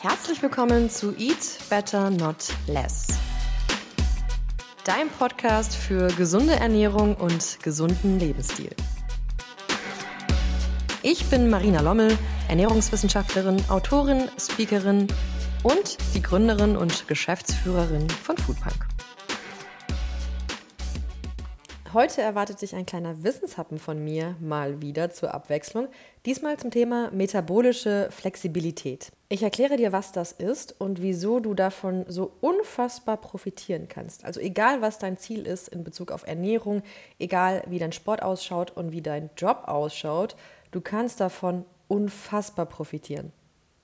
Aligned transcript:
Herzlich 0.00 0.40
willkommen 0.42 0.90
zu 0.90 1.12
Eat 1.16 1.58
Better 1.68 2.10
Not 2.10 2.54
Less. 2.68 3.08
Dein 4.84 5.08
Podcast 5.08 5.74
für 5.74 6.06
gesunde 6.12 6.54
Ernährung 6.54 7.16
und 7.16 7.58
gesunden 7.64 8.20
Lebensstil. 8.20 8.70
Ich 11.02 11.28
bin 11.30 11.50
Marina 11.50 11.80
Lommel, 11.80 12.16
Ernährungswissenschaftlerin, 12.48 13.60
Autorin, 13.68 14.28
Speakerin 14.38 15.08
und 15.64 15.98
die 16.14 16.22
Gründerin 16.22 16.76
und 16.76 17.08
Geschäftsführerin 17.08 18.08
von 18.08 18.36
Foodpunk. 18.36 18.87
Heute 21.94 22.20
erwartet 22.20 22.60
dich 22.60 22.74
ein 22.74 22.84
kleiner 22.84 23.22
Wissenshappen 23.22 23.78
von 23.78 24.04
mir 24.04 24.36
mal 24.40 24.82
wieder 24.82 25.10
zur 25.10 25.32
Abwechslung. 25.32 25.88
Diesmal 26.26 26.58
zum 26.58 26.70
Thema 26.70 27.10
metabolische 27.12 28.08
Flexibilität. 28.10 29.10
Ich 29.30 29.42
erkläre 29.42 29.76
dir, 29.78 29.90
was 29.90 30.12
das 30.12 30.32
ist 30.32 30.78
und 30.78 31.00
wieso 31.00 31.40
du 31.40 31.54
davon 31.54 32.04
so 32.06 32.32
unfassbar 32.42 33.16
profitieren 33.16 33.88
kannst. 33.88 34.26
Also 34.26 34.38
egal, 34.38 34.82
was 34.82 34.98
dein 34.98 35.16
Ziel 35.16 35.46
ist 35.46 35.68
in 35.68 35.82
Bezug 35.82 36.12
auf 36.12 36.26
Ernährung, 36.26 36.82
egal 37.18 37.62
wie 37.68 37.78
dein 37.78 37.92
Sport 37.92 38.22
ausschaut 38.22 38.70
und 38.70 38.92
wie 38.92 39.02
dein 39.02 39.30
Job 39.38 39.62
ausschaut, 39.66 40.36
du 40.72 40.82
kannst 40.82 41.20
davon 41.20 41.64
unfassbar 41.88 42.66
profitieren. 42.66 43.32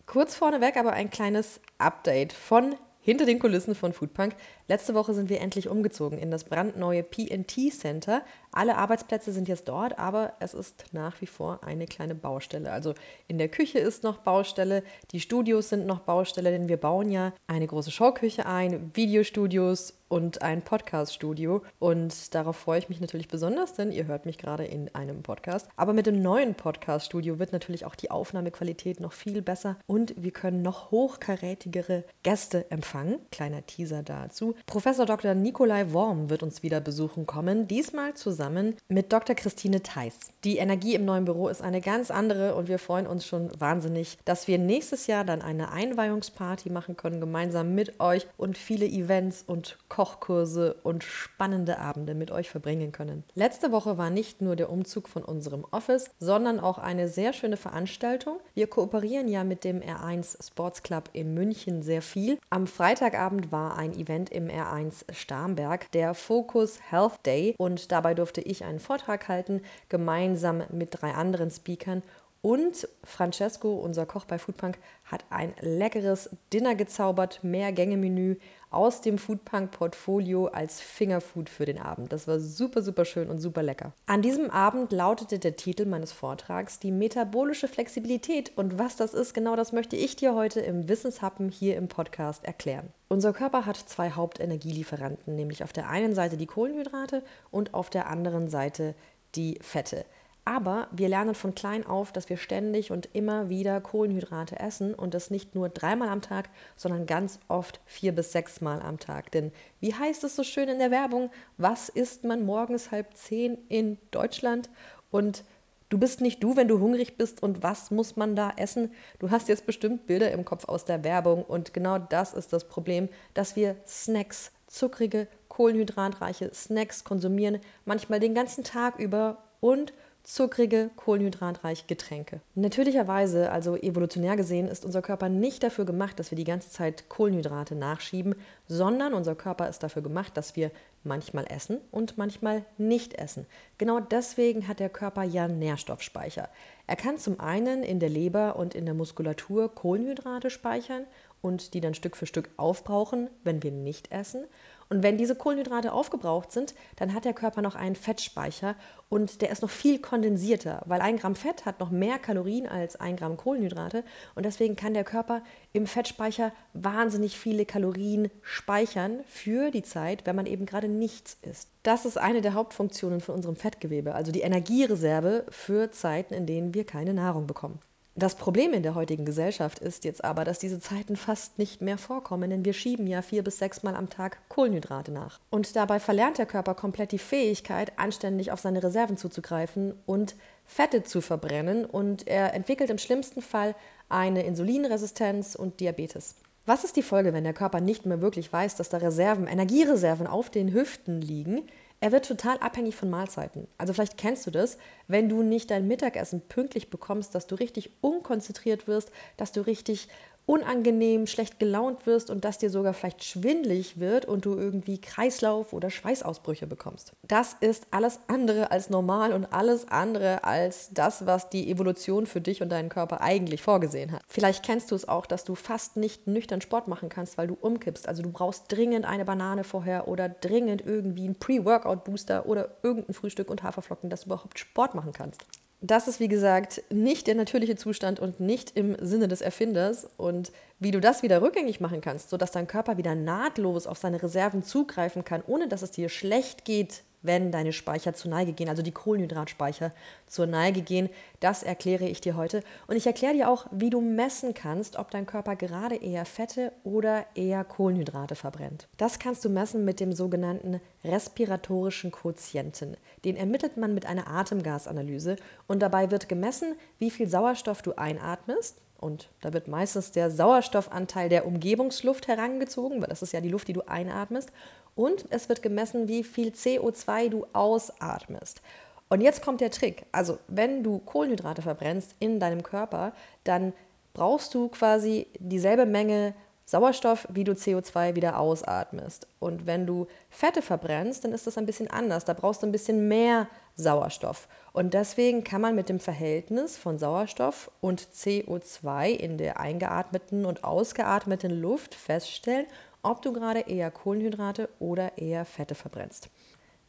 Kurz 0.04 0.34
vorneweg 0.34 0.76
aber 0.76 0.92
ein 0.92 1.08
kleines 1.08 1.58
Update 1.78 2.34
von 2.34 2.74
hinter 3.04 3.26
den 3.26 3.38
Kulissen 3.38 3.74
von 3.74 3.92
Foodpunk. 3.92 4.34
Letzte 4.66 4.94
Woche 4.94 5.12
sind 5.12 5.28
wir 5.28 5.40
endlich 5.40 5.68
umgezogen 5.68 6.18
in 6.18 6.30
das 6.30 6.44
brandneue 6.44 7.02
PNT 7.02 7.70
Center. 7.70 8.22
Alle 8.50 8.76
Arbeitsplätze 8.76 9.30
sind 9.30 9.46
jetzt 9.46 9.68
dort, 9.68 9.98
aber 9.98 10.32
es 10.40 10.54
ist 10.54 10.86
nach 10.92 11.20
wie 11.20 11.26
vor 11.26 11.60
eine 11.62 11.86
kleine 11.86 12.14
Baustelle. 12.14 12.72
Also 12.72 12.94
in 13.28 13.36
der 13.36 13.48
Küche 13.48 13.78
ist 13.78 14.02
noch 14.04 14.18
Baustelle, 14.18 14.82
die 15.12 15.20
Studios 15.20 15.68
sind 15.68 15.86
noch 15.86 16.00
Baustelle, 16.00 16.50
denn 16.50 16.68
wir 16.68 16.78
bauen 16.78 17.10
ja 17.10 17.34
eine 17.46 17.66
große 17.66 17.90
Showküche 17.90 18.46
ein, 18.46 18.90
Videostudios 18.94 19.94
und 20.14 20.42
ein 20.42 20.62
Podcast-Studio. 20.62 21.64
Und 21.80 22.36
darauf 22.36 22.56
freue 22.56 22.78
ich 22.78 22.88
mich 22.88 23.00
natürlich 23.00 23.26
besonders, 23.26 23.74
denn 23.74 23.90
ihr 23.90 24.06
hört 24.06 24.26
mich 24.26 24.38
gerade 24.38 24.64
in 24.64 24.94
einem 24.94 25.24
Podcast. 25.24 25.66
Aber 25.74 25.92
mit 25.92 26.06
dem 26.06 26.22
neuen 26.22 26.54
Podcast-Studio 26.54 27.40
wird 27.40 27.52
natürlich 27.52 27.84
auch 27.84 27.96
die 27.96 28.12
Aufnahmequalität 28.12 29.00
noch 29.00 29.12
viel 29.12 29.42
besser 29.42 29.76
und 29.88 30.14
wir 30.16 30.30
können 30.30 30.62
noch 30.62 30.92
hochkarätigere 30.92 32.04
Gäste 32.22 32.70
empfangen. 32.70 33.18
Kleiner 33.32 33.66
Teaser 33.66 34.04
dazu. 34.04 34.54
Professor 34.66 35.04
Dr. 35.04 35.34
Nikolai 35.34 35.92
Worm 35.92 36.30
wird 36.30 36.44
uns 36.44 36.62
wieder 36.62 36.80
besuchen 36.80 37.26
kommen, 37.26 37.66
diesmal 37.66 38.14
zusammen 38.14 38.76
mit 38.86 39.12
Dr. 39.12 39.34
Christine 39.34 39.82
Theis. 39.82 40.30
Die 40.44 40.58
Energie 40.58 40.94
im 40.94 41.04
neuen 41.04 41.24
Büro 41.24 41.48
ist 41.48 41.60
eine 41.60 41.80
ganz 41.80 42.12
andere 42.12 42.54
und 42.54 42.68
wir 42.68 42.78
freuen 42.78 43.08
uns 43.08 43.26
schon 43.26 43.50
wahnsinnig, 43.58 44.16
dass 44.24 44.46
wir 44.46 44.58
nächstes 44.58 45.08
Jahr 45.08 45.24
dann 45.24 45.42
eine 45.42 45.72
Einweihungsparty 45.72 46.70
machen 46.70 46.96
können, 46.96 47.18
gemeinsam 47.18 47.74
mit 47.74 47.98
euch 47.98 48.28
und 48.36 48.56
viele 48.56 48.86
Events 48.86 49.42
und 49.44 49.76
Kochkurse 50.04 50.76
und 50.82 51.02
spannende 51.02 51.78
Abende 51.78 52.14
mit 52.14 52.30
euch 52.30 52.50
verbringen 52.50 52.92
können. 52.92 53.24
Letzte 53.34 53.72
Woche 53.72 53.96
war 53.96 54.10
nicht 54.10 54.42
nur 54.42 54.54
der 54.54 54.68
Umzug 54.68 55.08
von 55.08 55.24
unserem 55.24 55.64
Office, 55.70 56.10
sondern 56.18 56.60
auch 56.60 56.76
eine 56.76 57.08
sehr 57.08 57.32
schöne 57.32 57.56
Veranstaltung. 57.56 58.38
Wir 58.52 58.66
kooperieren 58.66 59.28
ja 59.28 59.44
mit 59.44 59.64
dem 59.64 59.80
R1 59.80 60.46
Sports 60.46 60.82
Club 60.82 61.08
in 61.14 61.32
München 61.32 61.80
sehr 61.80 62.02
viel. 62.02 62.38
Am 62.50 62.66
Freitagabend 62.66 63.50
war 63.50 63.78
ein 63.78 63.94
Event 63.94 64.28
im 64.28 64.48
R1 64.48 65.10
Starnberg, 65.10 65.90
der 65.92 66.12
Focus 66.12 66.80
Health 66.90 67.24
Day 67.24 67.54
und 67.56 67.90
dabei 67.90 68.12
durfte 68.12 68.42
ich 68.42 68.62
einen 68.62 68.80
Vortrag 68.80 69.28
halten, 69.28 69.62
gemeinsam 69.88 70.64
mit 70.70 71.00
drei 71.00 71.14
anderen 71.14 71.50
Speakern 71.50 72.02
und 72.44 72.86
Francesco, 73.04 73.72
unser 73.72 74.04
Koch 74.04 74.26
bei 74.26 74.38
Foodpunk, 74.38 74.76
hat 75.06 75.24
ein 75.30 75.54
leckeres 75.60 76.28
Dinner 76.52 76.74
gezaubert, 76.74 77.42
mehr 77.42 77.72
Gänge-Menü 77.72 78.36
aus 78.74 79.00
dem 79.00 79.18
Foodpunk-Portfolio 79.18 80.46
als 80.46 80.80
Fingerfood 80.80 81.48
für 81.48 81.64
den 81.64 81.78
Abend. 81.78 82.12
Das 82.12 82.28
war 82.28 82.40
super, 82.40 82.82
super 82.82 83.04
schön 83.04 83.30
und 83.30 83.38
super 83.38 83.62
lecker. 83.62 83.92
An 84.06 84.22
diesem 84.22 84.50
Abend 84.50 84.92
lautete 84.92 85.38
der 85.38 85.56
Titel 85.56 85.86
meines 85.86 86.12
Vortrags 86.12 86.78
die 86.78 86.92
metabolische 86.92 87.68
Flexibilität. 87.68 88.52
Und 88.56 88.78
was 88.78 88.96
das 88.96 89.14
ist, 89.14 89.34
genau 89.34 89.56
das 89.56 89.72
möchte 89.72 89.96
ich 89.96 90.16
dir 90.16 90.34
heute 90.34 90.60
im 90.60 90.88
Wissenshappen 90.88 91.48
hier 91.48 91.76
im 91.76 91.88
Podcast 91.88 92.44
erklären. 92.44 92.88
Unser 93.08 93.32
Körper 93.32 93.66
hat 93.66 93.76
zwei 93.76 94.10
Hauptenergielieferanten, 94.10 95.34
nämlich 95.36 95.62
auf 95.62 95.72
der 95.72 95.88
einen 95.88 96.14
Seite 96.14 96.36
die 96.36 96.46
Kohlenhydrate 96.46 97.22
und 97.50 97.74
auf 97.74 97.90
der 97.90 98.08
anderen 98.08 98.48
Seite 98.48 98.94
die 99.36 99.58
Fette. 99.60 100.04
Aber 100.46 100.88
wir 100.90 101.08
lernen 101.08 101.34
von 101.34 101.54
klein 101.54 101.86
auf, 101.86 102.12
dass 102.12 102.28
wir 102.28 102.36
ständig 102.36 102.90
und 102.90 103.08
immer 103.14 103.48
wieder 103.48 103.80
Kohlenhydrate 103.80 104.60
essen 104.60 104.94
und 104.94 105.14
das 105.14 105.30
nicht 105.30 105.54
nur 105.54 105.70
dreimal 105.70 106.10
am 106.10 106.20
Tag, 106.20 106.50
sondern 106.76 107.06
ganz 107.06 107.38
oft 107.48 107.80
vier 107.86 108.14
bis 108.14 108.32
sechsmal 108.32 108.82
am 108.82 108.98
Tag. 108.98 109.30
Denn 109.30 109.52
wie 109.80 109.94
heißt 109.94 110.22
es 110.24 110.36
so 110.36 110.44
schön 110.44 110.68
in 110.68 110.78
der 110.78 110.90
Werbung? 110.90 111.30
Was 111.56 111.88
isst 111.88 112.24
man 112.24 112.44
morgens 112.44 112.90
halb 112.90 113.16
zehn 113.16 113.56
in 113.68 113.96
Deutschland? 114.10 114.68
Und 115.10 115.44
du 115.88 115.96
bist 115.96 116.20
nicht 116.20 116.42
du, 116.42 116.56
wenn 116.56 116.68
du 116.68 116.78
hungrig 116.78 117.16
bist. 117.16 117.42
Und 117.42 117.62
was 117.62 117.90
muss 117.90 118.16
man 118.16 118.36
da 118.36 118.52
essen? 118.56 118.90
Du 119.20 119.30
hast 119.30 119.48
jetzt 119.48 119.64
bestimmt 119.64 120.06
Bilder 120.06 120.30
im 120.32 120.44
Kopf 120.44 120.68
aus 120.68 120.84
der 120.84 121.04
Werbung. 121.04 121.42
Und 121.42 121.72
genau 121.72 121.98
das 121.98 122.34
ist 122.34 122.52
das 122.52 122.68
Problem, 122.68 123.08
dass 123.32 123.56
wir 123.56 123.76
Snacks, 123.86 124.52
zuckrige, 124.66 125.26
kohlenhydratreiche 125.48 126.52
Snacks 126.52 127.04
konsumieren, 127.04 127.60
manchmal 127.86 128.20
den 128.20 128.34
ganzen 128.34 128.64
Tag 128.64 128.98
über 128.98 129.38
und 129.60 129.94
zuckrige, 130.24 130.90
kohlenhydratreiche 130.96 131.86
Getränke. 131.86 132.40
Natürlicherweise, 132.54 133.52
also 133.52 133.76
evolutionär 133.76 134.36
gesehen, 134.36 134.68
ist 134.68 134.84
unser 134.84 135.02
Körper 135.02 135.28
nicht 135.28 135.62
dafür 135.62 135.84
gemacht, 135.84 136.18
dass 136.18 136.30
wir 136.30 136.36
die 136.36 136.44
ganze 136.44 136.70
Zeit 136.70 137.10
Kohlenhydrate 137.10 137.74
nachschieben, 137.74 138.34
sondern 138.66 139.12
unser 139.12 139.34
Körper 139.34 139.68
ist 139.68 139.82
dafür 139.82 140.02
gemacht, 140.02 140.36
dass 140.36 140.56
wir 140.56 140.70
manchmal 141.04 141.44
essen 141.50 141.78
und 141.90 142.16
manchmal 142.16 142.64
nicht 142.78 143.14
essen. 143.14 143.46
Genau 143.76 144.00
deswegen 144.00 144.66
hat 144.66 144.80
der 144.80 144.88
Körper 144.88 145.22
ja 145.22 145.46
Nährstoffspeicher. 145.46 146.48
Er 146.86 146.96
kann 146.96 147.18
zum 147.18 147.38
einen 147.38 147.82
in 147.82 148.00
der 148.00 148.08
Leber 148.08 148.56
und 148.56 148.74
in 148.74 148.86
der 148.86 148.94
Muskulatur 148.94 149.74
Kohlenhydrate 149.74 150.48
speichern 150.48 151.04
und 151.42 151.74
die 151.74 151.82
dann 151.82 151.92
Stück 151.92 152.16
für 152.16 152.26
Stück 152.26 152.48
aufbrauchen, 152.56 153.28
wenn 153.42 153.62
wir 153.62 153.70
nicht 153.70 154.10
essen. 154.10 154.44
Und 154.88 155.02
wenn 155.02 155.16
diese 155.16 155.34
Kohlenhydrate 155.34 155.92
aufgebraucht 155.92 156.52
sind, 156.52 156.74
dann 156.96 157.14
hat 157.14 157.24
der 157.24 157.32
Körper 157.32 157.62
noch 157.62 157.74
einen 157.74 157.96
Fettspeicher 157.96 158.76
und 159.08 159.42
der 159.42 159.50
ist 159.50 159.62
noch 159.62 159.70
viel 159.70 159.98
kondensierter, 159.98 160.82
weil 160.86 161.00
ein 161.00 161.16
Gramm 161.16 161.34
Fett 161.34 161.66
hat 161.66 161.80
noch 161.80 161.90
mehr 161.90 162.18
Kalorien 162.18 162.66
als 162.66 162.96
ein 162.96 163.16
Gramm 163.16 163.36
Kohlenhydrate 163.36 164.04
und 164.34 164.44
deswegen 164.44 164.76
kann 164.76 164.94
der 164.94 165.04
Körper 165.04 165.42
im 165.72 165.86
Fettspeicher 165.86 166.52
wahnsinnig 166.72 167.38
viele 167.38 167.66
Kalorien 167.66 168.30
speichern 168.42 169.20
für 169.26 169.70
die 169.70 169.82
Zeit, 169.82 170.26
wenn 170.26 170.36
man 170.36 170.46
eben 170.46 170.66
gerade 170.66 170.88
nichts 170.88 171.38
isst. 171.42 171.70
Das 171.82 172.04
ist 172.04 172.18
eine 172.18 172.40
der 172.40 172.54
Hauptfunktionen 172.54 173.20
von 173.20 173.34
unserem 173.34 173.56
Fettgewebe, 173.56 174.14
also 174.14 174.32
die 174.32 174.40
Energiereserve 174.40 175.44
für 175.48 175.90
Zeiten, 175.90 176.34
in 176.34 176.46
denen 176.46 176.74
wir 176.74 176.84
keine 176.84 177.14
Nahrung 177.14 177.46
bekommen. 177.46 177.78
Das 178.16 178.36
Problem 178.36 178.72
in 178.72 178.84
der 178.84 178.94
heutigen 178.94 179.24
Gesellschaft 179.24 179.80
ist 179.80 180.04
jetzt 180.04 180.22
aber, 180.22 180.44
dass 180.44 180.60
diese 180.60 180.78
Zeiten 180.78 181.16
fast 181.16 181.58
nicht 181.58 181.80
mehr 181.80 181.98
vorkommen, 181.98 182.48
denn 182.48 182.64
wir 182.64 182.72
schieben 182.72 183.08
ja 183.08 183.22
vier 183.22 183.42
bis 183.42 183.58
sechs 183.58 183.82
Mal 183.82 183.96
am 183.96 184.08
Tag 184.08 184.38
Kohlenhydrate 184.48 185.10
nach. 185.10 185.40
Und 185.50 185.74
dabei 185.74 185.98
verlernt 185.98 186.38
der 186.38 186.46
Körper 186.46 186.74
komplett 186.74 187.10
die 187.10 187.18
Fähigkeit, 187.18 187.98
anständig 187.98 188.52
auf 188.52 188.60
seine 188.60 188.84
Reserven 188.84 189.16
zuzugreifen 189.16 189.94
und 190.06 190.36
Fette 190.64 191.02
zu 191.02 191.20
verbrennen 191.20 191.84
und 191.84 192.28
er 192.28 192.54
entwickelt 192.54 192.88
im 192.88 192.98
schlimmsten 192.98 193.42
Fall 193.42 193.74
eine 194.08 194.44
Insulinresistenz 194.44 195.56
und 195.56 195.80
Diabetes. 195.80 196.36
Was 196.66 196.84
ist 196.84 196.94
die 196.94 197.02
Folge, 197.02 197.32
wenn 197.32 197.44
der 197.44 197.52
Körper 197.52 197.80
nicht 197.80 198.06
mehr 198.06 198.20
wirklich 198.20 198.50
weiß, 198.50 198.76
dass 198.76 198.90
da 198.90 198.98
Reserven, 198.98 199.48
Energiereserven 199.48 200.28
auf 200.28 200.50
den 200.50 200.72
Hüften 200.72 201.20
liegen, 201.20 201.62
er 202.04 202.12
wird 202.12 202.28
total 202.28 202.58
abhängig 202.58 202.96
von 202.96 203.08
Mahlzeiten. 203.08 203.66
Also 203.78 203.94
vielleicht 203.94 204.18
kennst 204.18 204.46
du 204.46 204.50
das, 204.50 204.76
wenn 205.08 205.30
du 205.30 205.42
nicht 205.42 205.70
dein 205.70 205.88
Mittagessen 205.88 206.42
pünktlich 206.42 206.90
bekommst, 206.90 207.34
dass 207.34 207.46
du 207.46 207.54
richtig 207.54 207.92
unkonzentriert 208.02 208.86
wirst, 208.86 209.10
dass 209.38 209.52
du 209.52 209.62
richtig 209.62 210.08
unangenehm, 210.46 211.26
schlecht 211.26 211.58
gelaunt 211.58 212.06
wirst 212.06 212.28
und 212.28 212.44
dass 212.44 212.58
dir 212.58 212.68
sogar 212.68 212.92
vielleicht 212.92 213.24
schwindlig 213.24 213.98
wird 213.98 214.26
und 214.26 214.44
du 214.44 214.56
irgendwie 214.56 215.00
Kreislauf- 215.00 215.72
oder 215.72 215.90
Schweißausbrüche 215.90 216.66
bekommst. 216.66 217.12
Das 217.22 217.56
ist 217.60 217.86
alles 217.90 218.20
andere 218.26 218.70
als 218.70 218.90
normal 218.90 219.32
und 219.32 219.46
alles 219.46 219.88
andere 219.88 220.44
als 220.44 220.90
das, 220.92 221.24
was 221.24 221.48
die 221.48 221.70
Evolution 221.70 222.26
für 222.26 222.42
dich 222.42 222.60
und 222.60 222.68
deinen 222.68 222.90
Körper 222.90 223.22
eigentlich 223.22 223.62
vorgesehen 223.62 224.12
hat. 224.12 224.22
Vielleicht 224.28 224.64
kennst 224.64 224.90
du 224.90 224.94
es 224.94 225.08
auch, 225.08 225.24
dass 225.24 225.44
du 225.44 225.54
fast 225.54 225.96
nicht 225.96 226.26
nüchtern 226.26 226.60
Sport 226.60 226.88
machen 226.88 227.08
kannst, 227.08 227.38
weil 227.38 227.46
du 227.46 227.56
umkippst. 227.58 228.06
Also 228.06 228.22
du 228.22 228.30
brauchst 228.30 228.70
dringend 228.70 229.06
eine 229.06 229.24
Banane 229.24 229.64
vorher 229.64 230.08
oder 230.08 230.28
dringend 230.28 230.84
irgendwie 230.84 231.24
einen 231.24 231.38
Pre-Workout-Booster 231.38 232.46
oder 232.46 232.76
irgendein 232.82 233.14
Frühstück 233.14 233.48
und 233.50 233.62
Haferflocken, 233.62 234.10
dass 234.10 234.22
du 234.22 234.26
überhaupt 234.26 234.58
Sport 234.58 234.94
machen 234.94 235.12
kannst 235.12 235.42
das 235.86 236.08
ist, 236.08 236.18
wie 236.18 236.28
gesagt, 236.28 236.82
nicht 236.90 237.26
der 237.26 237.34
natürliche 237.34 237.76
Zustand 237.76 238.18
und 238.18 238.40
nicht 238.40 238.74
im 238.74 238.96
Sinne 239.00 239.28
des 239.28 239.42
Erfinders. 239.42 240.08
Und 240.16 240.50
wie 240.78 240.90
du 240.90 241.00
das 241.00 241.22
wieder 241.22 241.42
rückgängig 241.42 241.78
machen 241.78 242.00
kannst, 242.00 242.30
sodass 242.30 242.52
dein 242.52 242.66
Körper 242.66 242.96
wieder 242.96 243.14
nahtlos 243.14 243.86
auf 243.86 243.98
seine 243.98 244.22
Reserven 244.22 244.62
zugreifen 244.62 245.24
kann, 245.24 245.42
ohne 245.46 245.68
dass 245.68 245.82
es 245.82 245.90
dir 245.90 246.08
schlecht 246.08 246.64
geht, 246.64 247.02
wenn 247.24 247.50
deine 247.50 247.72
Speicher 247.72 248.14
zur 248.14 248.30
Neige 248.30 248.52
gehen, 248.52 248.68
also 248.68 248.82
die 248.82 248.92
Kohlenhydratspeicher 248.92 249.92
zur 250.26 250.46
Neige 250.46 250.82
gehen. 250.82 251.08
Das 251.40 251.62
erkläre 251.62 252.06
ich 252.06 252.20
dir 252.20 252.36
heute. 252.36 252.62
Und 252.86 252.96
ich 252.96 253.06
erkläre 253.06 253.34
dir 253.34 253.48
auch, 253.50 253.66
wie 253.72 253.90
du 253.90 254.00
messen 254.00 254.54
kannst, 254.54 254.96
ob 254.96 255.10
dein 255.10 255.26
Körper 255.26 255.56
gerade 255.56 255.96
eher 255.96 256.24
Fette 256.26 256.72
oder 256.84 257.26
eher 257.34 257.64
Kohlenhydrate 257.64 258.34
verbrennt. 258.36 258.86
Das 258.98 259.18
kannst 259.18 259.44
du 259.44 259.48
messen 259.48 259.84
mit 259.84 260.00
dem 260.00 260.12
sogenannten 260.12 260.80
respiratorischen 261.02 262.12
Quotienten. 262.12 262.96
Den 263.24 263.36
ermittelt 263.36 263.76
man 263.76 263.94
mit 263.94 264.06
einer 264.06 264.28
Atemgasanalyse 264.28 265.36
und 265.66 265.80
dabei 265.80 266.10
wird 266.10 266.28
gemessen, 266.28 266.76
wie 266.98 267.10
viel 267.10 267.28
Sauerstoff 267.28 267.82
du 267.82 267.96
einatmest 267.96 268.80
und 269.04 269.28
da 269.42 269.52
wird 269.52 269.68
meistens 269.68 270.12
der 270.12 270.30
Sauerstoffanteil 270.30 271.28
der 271.28 271.46
Umgebungsluft 271.46 272.26
herangezogen, 272.26 273.02
weil 273.02 273.08
das 273.08 273.20
ist 273.20 273.34
ja 273.34 273.42
die 273.42 273.50
Luft, 273.50 273.68
die 273.68 273.74
du 273.74 273.86
einatmest. 273.86 274.50
Und 274.94 275.26
es 275.30 275.48
wird 275.48 275.62
gemessen, 275.62 276.08
wie 276.08 276.22
viel 276.24 276.50
CO2 276.50 277.28
du 277.28 277.46
ausatmest. 277.52 278.62
Und 279.08 279.20
jetzt 279.20 279.42
kommt 279.42 279.60
der 279.60 279.70
Trick. 279.70 280.06
Also, 280.12 280.38
wenn 280.48 280.82
du 280.82 280.98
Kohlenhydrate 280.98 281.62
verbrennst 281.62 282.14
in 282.20 282.40
deinem 282.40 282.62
Körper, 282.62 283.12
dann 283.44 283.72
brauchst 284.12 284.54
du 284.54 284.68
quasi 284.68 285.26
dieselbe 285.38 285.86
Menge 285.86 286.34
Sauerstoff, 286.66 287.28
wie 287.30 287.44
du 287.44 287.52
CO2 287.52 288.14
wieder 288.14 288.38
ausatmest. 288.38 289.26
Und 289.38 289.66
wenn 289.66 289.86
du 289.86 290.06
Fette 290.30 290.62
verbrennst, 290.62 291.24
dann 291.24 291.32
ist 291.32 291.46
das 291.46 291.58
ein 291.58 291.66
bisschen 291.66 291.90
anders. 291.90 292.24
Da 292.24 292.32
brauchst 292.32 292.62
du 292.62 292.66
ein 292.66 292.72
bisschen 292.72 293.06
mehr 293.06 293.48
Sauerstoff. 293.76 294.48
Und 294.72 294.94
deswegen 294.94 295.44
kann 295.44 295.60
man 295.60 295.74
mit 295.74 295.90
dem 295.90 296.00
Verhältnis 296.00 296.78
von 296.78 296.98
Sauerstoff 296.98 297.70
und 297.82 298.00
CO2 298.00 299.10
in 299.10 299.36
der 299.36 299.60
eingeatmeten 299.60 300.46
und 300.46 300.64
ausgeatmeten 300.64 301.50
Luft 301.50 301.94
feststellen, 301.94 302.66
ob 303.04 303.22
du 303.22 303.32
gerade 303.32 303.60
eher 303.60 303.90
Kohlenhydrate 303.90 304.68
oder 304.78 305.18
eher 305.18 305.44
Fette 305.44 305.74
verbrennst. 305.74 306.30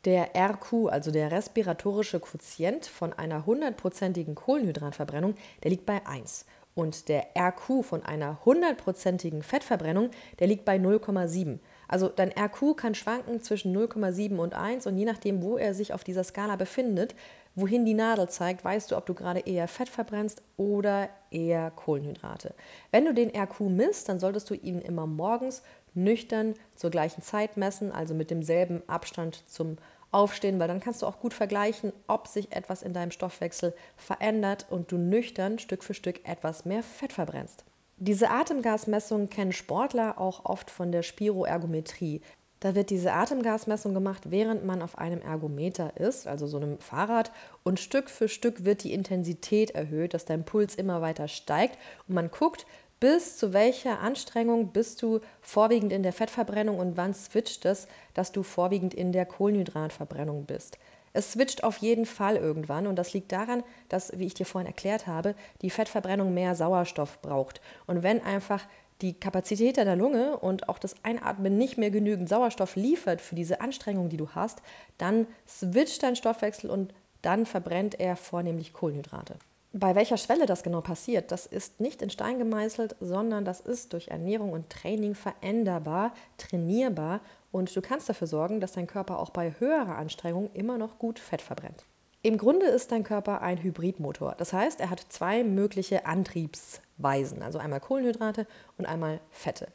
Der 0.05 0.35
RQ, 0.35 0.89
also 0.89 1.11
der 1.11 1.31
respiratorische 1.31 2.19
Quotient 2.19 2.85
von 2.85 3.11
einer 3.13 3.45
hundertprozentigen 3.45 4.35
Kohlenhydratverbrennung, 4.35 5.33
der 5.63 5.71
liegt 5.71 5.85
bei 5.85 6.05
1. 6.05 6.45
Und 6.75 7.07
der 7.07 7.27
RQ 7.37 7.83
von 7.83 8.03
einer 8.03 8.43
hundertprozentigen 8.45 9.41
Fettverbrennung, 9.41 10.11
der 10.39 10.47
liegt 10.47 10.65
bei 10.65 10.75
0,7. 10.75 11.59
Also 11.87 12.09
dein 12.09 12.33
RQ 12.37 12.75
kann 12.75 12.95
schwanken 12.95 13.41
zwischen 13.41 13.75
0,7 13.75 14.37
und 14.37 14.53
1 14.53 14.85
und 14.85 14.97
je 14.97 15.05
nachdem, 15.05 15.41
wo 15.41 15.57
er 15.57 15.73
sich 15.73 15.93
auf 15.93 16.03
dieser 16.03 16.23
Skala 16.23 16.55
befindet, 16.55 17.15
wohin 17.55 17.85
die 17.85 17.93
Nadel 17.93 18.27
zeigt, 18.27 18.65
weißt 18.65 18.91
du, 18.91 18.97
ob 18.97 19.05
du 19.05 19.13
gerade 19.13 19.39
eher 19.39 19.67
Fett 19.67 19.89
verbrennst 19.89 20.43
oder 20.57 21.09
eher 21.31 21.71
Kohlenhydrate. 21.71 22.53
Wenn 22.91 23.05
du 23.05 23.13
den 23.13 23.31
RQ 23.35 23.61
misst, 23.61 24.09
dann 24.09 24.19
solltest 24.19 24.49
du 24.49 24.53
ihn 24.53 24.81
immer 24.81 25.07
morgens 25.07 25.63
nüchtern 25.95 26.53
zur 26.75 26.91
gleichen 26.91 27.21
Zeit 27.21 27.57
messen, 27.57 27.91
also 27.91 28.13
mit 28.13 28.29
demselben 28.29 28.81
Abstand 28.87 29.43
zum 29.49 29.77
Aufstehen, 30.11 30.59
weil 30.59 30.67
dann 30.67 30.79
kannst 30.79 31.01
du 31.01 31.07
auch 31.07 31.19
gut 31.19 31.33
vergleichen, 31.33 31.91
ob 32.07 32.27
sich 32.27 32.51
etwas 32.51 32.83
in 32.83 32.93
deinem 32.93 33.11
Stoffwechsel 33.11 33.73
verändert 33.97 34.65
und 34.69 34.91
du 34.91 34.97
nüchtern 34.97 35.59
Stück 35.59 35.83
für 35.83 35.93
Stück 35.93 36.27
etwas 36.27 36.63
mehr 36.63 36.83
Fett 36.83 37.11
verbrennst. 37.11 37.65
Diese 37.97 38.29
Atemgasmessung 38.29 39.29
kennen 39.29 39.53
Sportler 39.53 40.19
auch 40.19 40.45
oft 40.45 40.69
von 40.69 40.91
der 40.91 41.01
Spiroergometrie. 41.01 42.21
Da 42.59 42.75
wird 42.75 42.89
diese 42.89 43.13
Atemgasmessung 43.13 43.93
gemacht, 43.93 44.31
während 44.31 44.65
man 44.65 44.81
auf 44.81 44.97
einem 44.97 45.21
Ergometer 45.21 45.97
ist, 45.97 46.27
also 46.27 46.47
so 46.47 46.57
einem 46.57 46.79
Fahrrad, 46.79 47.31
und 47.63 47.79
Stück 47.79 48.09
für 48.09 48.27
Stück 48.27 48.65
wird 48.65 48.83
die 48.83 48.93
Intensität 48.93 49.71
erhöht, 49.71 50.13
dass 50.13 50.25
dein 50.25 50.45
Puls 50.45 50.75
immer 50.75 51.01
weiter 51.01 51.27
steigt 51.27 51.77
und 52.07 52.15
man 52.15 52.31
guckt, 52.31 52.65
bis 53.05 53.37
zu 53.37 53.53
welcher 53.53 53.99
Anstrengung 53.99 54.69
bist 54.69 55.03
du 55.03 55.19
vorwiegend 55.39 55.93
in 55.93 56.01
der 56.01 56.11
Fettverbrennung 56.11 56.79
und 56.79 56.97
wann 56.97 57.13
switcht 57.13 57.63
es, 57.65 57.87
dass 58.15 58.31
du 58.31 58.41
vorwiegend 58.41 58.95
in 58.95 59.11
der 59.11 59.27
Kohlenhydratverbrennung 59.27 60.45
bist. 60.45 60.79
Es 61.13 61.33
switcht 61.33 61.63
auf 61.63 61.77
jeden 61.77 62.07
Fall 62.07 62.35
irgendwann 62.35 62.87
und 62.87 62.95
das 62.95 63.13
liegt 63.13 63.31
daran, 63.31 63.61
dass, 63.89 64.17
wie 64.17 64.25
ich 64.25 64.33
dir 64.33 64.47
vorhin 64.47 64.65
erklärt 64.65 65.05
habe, 65.05 65.35
die 65.61 65.69
Fettverbrennung 65.69 66.33
mehr 66.33 66.55
Sauerstoff 66.55 67.21
braucht. 67.21 67.61
Und 67.85 68.01
wenn 68.01 68.23
einfach 68.23 68.65
die 69.01 69.13
Kapazität 69.13 69.77
deiner 69.77 69.95
Lunge 69.95 70.39
und 70.39 70.67
auch 70.67 70.79
das 70.79 70.95
Einatmen 71.03 71.59
nicht 71.59 71.77
mehr 71.77 71.91
genügend 71.91 72.27
Sauerstoff 72.27 72.75
liefert 72.75 73.21
für 73.21 73.35
diese 73.35 73.61
Anstrengung, 73.61 74.09
die 74.09 74.17
du 74.17 74.29
hast, 74.29 74.63
dann 74.97 75.27
switcht 75.47 76.01
dein 76.01 76.15
Stoffwechsel 76.15 76.71
und 76.71 76.91
dann 77.21 77.45
verbrennt 77.45 77.99
er 77.99 78.15
vornehmlich 78.15 78.73
Kohlenhydrate. 78.73 79.35
Bei 79.77 79.93
welcher 79.93 80.15
Schwelle 80.15 80.45
das 80.45 80.63
genau 80.63 80.79
passiert, 80.79 81.33
das 81.33 81.45
ist 81.45 81.81
nicht 81.81 82.01
in 82.01 82.09
Stein 82.09 82.39
gemeißelt, 82.39 82.95
sondern 83.01 83.43
das 83.43 83.59
ist 83.59 83.91
durch 83.91 84.07
Ernährung 84.07 84.53
und 84.53 84.69
Training 84.69 85.15
veränderbar, 85.15 86.13
trainierbar 86.37 87.19
und 87.51 87.75
du 87.75 87.81
kannst 87.81 88.07
dafür 88.07 88.27
sorgen, 88.27 88.61
dass 88.61 88.71
dein 88.71 88.87
Körper 88.87 89.19
auch 89.19 89.31
bei 89.31 89.53
höherer 89.59 89.97
Anstrengung 89.97 90.49
immer 90.53 90.77
noch 90.77 90.97
gut 90.97 91.19
Fett 91.19 91.41
verbrennt. 91.41 91.83
Im 92.21 92.37
Grunde 92.37 92.67
ist 92.67 92.93
dein 92.93 93.03
Körper 93.03 93.41
ein 93.41 93.61
Hybridmotor. 93.61 94.35
Das 94.37 94.53
heißt, 94.53 94.79
er 94.79 94.89
hat 94.89 95.05
zwei 95.09 95.43
mögliche 95.43 96.05
Antriebsweisen, 96.05 97.41
also 97.41 97.59
einmal 97.59 97.81
Kohlenhydrate 97.81 98.47
und 98.77 98.85
einmal 98.85 99.19
Fette. 99.29 99.67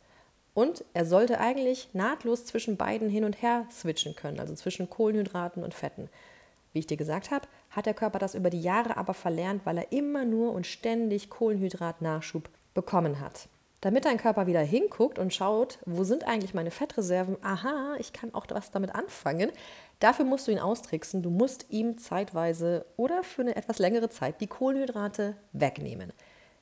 Und 0.55 0.83
er 0.95 1.05
sollte 1.05 1.41
eigentlich 1.41 1.91
nahtlos 1.93 2.47
zwischen 2.47 2.79
beiden 2.79 3.11
hin 3.11 3.25
und 3.25 3.43
her 3.43 3.67
switchen 3.71 4.17
können, 4.17 4.41
also 4.41 4.55
zwischen 4.55 4.89
Kohlenhydraten 4.89 5.63
und 5.63 5.75
Fetten. 5.75 6.09
Wie 6.73 6.79
ich 6.79 6.87
dir 6.87 6.97
gesagt 6.97 7.31
habe, 7.31 7.47
hat 7.71 7.87
der 7.87 7.95
Körper 7.95 8.19
das 8.19 8.35
über 8.35 8.51
die 8.51 8.61
Jahre 8.61 8.97
aber 8.97 9.15
verlernt, 9.15 9.65
weil 9.65 9.79
er 9.79 9.93
immer 9.93 10.25
nur 10.25 10.53
und 10.53 10.67
ständig 10.67 11.31
Kohlenhydratnachschub 11.31 12.49
bekommen 12.75 13.21
hat. 13.21 13.49
Damit 13.81 14.05
dein 14.05 14.19
Körper 14.19 14.47
wieder 14.47 14.61
hinguckt 14.61 15.19
und 15.19 15.33
schaut, 15.33 15.79
wo 15.87 16.05
sind 16.05 16.25
eigentlich 16.25 16.53
meine 16.53 16.71
Fettreserven? 16.71 17.39
Aha, 17.43 17.95
ich 17.99 18.13
kann 18.13 18.35
auch 18.35 18.47
was 18.51 18.71
damit 18.71 18.95
anfangen. 18.95 19.51
Dafür 20.01 20.27
musst 20.27 20.47
du 20.47 20.53
ihn 20.53 20.59
austricksen. 20.59 21.23
Du 21.23 21.31
musst 21.31 21.67
ihm 21.71 21.97
zeitweise 21.97 22.85
oder 22.97 23.23
für 23.23 23.43
eine 23.43 23.57
etwas 23.57 23.79
längere 23.79 24.11
Zeit 24.11 24.41
die 24.43 24.49
Kohlenhydrate 24.49 25.37
wegnehmen. 25.53 26.13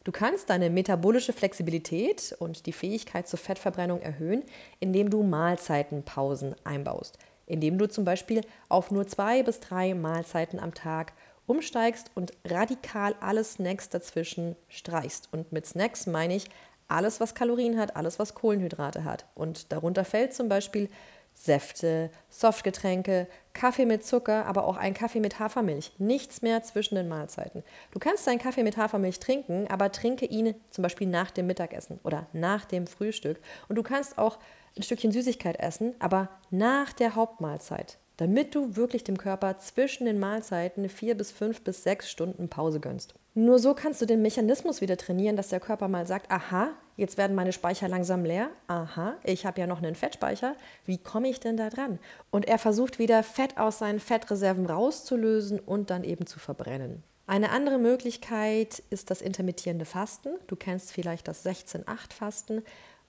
Du 0.04 0.12
kannst 0.12 0.49
deine 0.49 0.70
metabolische 0.70 1.32
Flexibilität 1.32 2.37
und 2.38 2.66
die 2.66 2.72
Fähigkeit 2.72 3.26
zur 3.26 3.38
Fettverbrennung 3.38 4.00
erhöhen, 4.00 4.44
indem 4.78 5.11
du 5.11 5.25
Mahlzeitenpausen 5.25 6.54
einbaust. 6.64 7.19
Indem 7.49 7.79
du 7.79 7.89
zum 7.89 8.05
Beispiel 8.05 8.43
auf 8.69 8.91
nur 8.91 9.06
zwei 9.06 9.43
bis 9.43 9.61
drei 9.61 9.95
Mahlzeiten 9.95 10.61
am 10.61 10.75
Tag 10.75 11.12
umsteigst 11.47 12.11
und 12.15 12.33
radikal 12.45 13.15
alle 13.21 13.43
Snacks 13.43 13.89
dazwischen 13.89 14.55
streichst. 14.69 15.29
Und 15.33 15.50
mit 15.50 15.67
Snacks 15.67 16.06
meine 16.06 16.37
ich 16.37 16.49
alles, 16.89 17.21
was 17.21 17.35
Kalorien 17.35 17.79
hat, 17.79 17.97
alles, 17.97 18.19
was 18.19 18.35
Kohlenhydrate 18.35 19.05
hat. 19.05 19.27
Und 19.35 19.73
darunter 19.73 20.05
fällt 20.05 20.35
zum 20.35 20.49
Beispiel 20.49 20.89
Säfte, 21.35 22.11
Softgetränke, 22.31 23.29
Kaffee 23.53 23.87
mit 23.87 24.05
Zucker, 24.05 24.47
aber 24.47 24.67
auch 24.67 24.77
ein 24.77 24.93
Kaffee 24.93 25.21
mit 25.21 25.39
Hafermilch. 25.39 25.93
Nichts 25.99 26.43
mehr 26.43 26.65
zwischen 26.65 26.97
den 26.97 27.09
Mahlzeiten. 27.09 27.62
Du 27.93 28.00
kannst 28.00 28.27
deinen 28.27 28.41
Kaffee 28.41 28.65
mit 28.65 28.77
Hafermilch 28.77 29.21
trinken, 29.21 29.69
aber 29.69 29.93
trinke 29.93 30.27
ihn 30.27 30.55
zum 30.71 30.83
Beispiel 30.83 31.06
nach 31.06 31.31
dem 31.31 31.47
Mittagessen 31.47 32.00
oder 32.03 32.27
nach 32.33 32.65
dem 32.65 32.89
Frühstück. 32.89 33.39
Und 33.69 33.77
du 33.77 33.85
kannst 33.85 34.19
auch 34.19 34.38
ein 34.78 34.82
Stückchen 34.82 35.12
Süßigkeit 35.12 35.58
essen, 35.61 35.94
aber 35.99 36.28
nach 36.50 36.92
der 36.92 37.14
Hauptmahlzeit, 37.14 37.99
damit 38.16 38.54
du 38.54 38.76
wirklich 38.76 39.04
dem 39.04 39.18
Körper 39.18 39.58
zwischen 39.58 40.06
den 40.06 40.18
Mahlzeiten 40.18 40.88
vier 40.88 41.16
bis 41.16 41.30
fünf 41.30 41.62
bis 41.62 41.82
sechs 41.82 42.11
Stunden 42.11 42.49
Pause 42.49 42.80
gönnst. 42.80 43.14
Nur 43.35 43.58
so 43.58 43.75
kannst 43.75 44.02
du 44.02 44.06
den 44.06 44.23
Mechanismus 44.23 44.80
wieder 44.80 44.97
trainieren, 44.97 45.37
dass 45.37 45.49
der 45.49 45.61
Körper 45.61 45.87
mal 45.87 46.06
sagt, 46.06 46.30
aha, 46.30 46.70
jetzt 46.97 47.16
werden 47.18 47.37
meine 47.37 47.52
Speicher 47.52 47.87
langsam 47.87 48.25
leer, 48.25 48.50
aha, 48.66 49.14
ich 49.23 49.47
habe 49.47 49.61
ja 49.61 49.66
noch 49.66 49.78
einen 49.78 49.94
Fettspeicher, 49.94 50.56
wie 50.85 50.99
komme 50.99 51.28
ich 51.28 51.38
denn 51.38 51.56
da 51.56 51.70
dran? 51.70 52.00
Und 52.30 52.49
er 52.49 52.58
versucht 52.58 52.99
wieder 52.99 53.23
Fett 53.23 53.56
aus 53.56 53.78
seinen 53.78 54.00
Fettreserven 54.00 54.66
rauszulösen 54.66 55.61
und 55.61 55.90
dann 55.90 56.02
eben 56.02 56.26
zu 56.26 56.40
verbrennen. 56.40 57.04
Eine 57.28 57.50
andere 57.50 57.78
Möglichkeit 57.78 58.82
ist 58.88 59.11
das 59.11 59.20
intermittierende 59.20 59.85
Fasten. 59.85 60.30
Du 60.47 60.56
kennst 60.56 60.92
vielleicht 60.92 61.28
das 61.28 61.44
16-8-Fasten. 61.44 62.62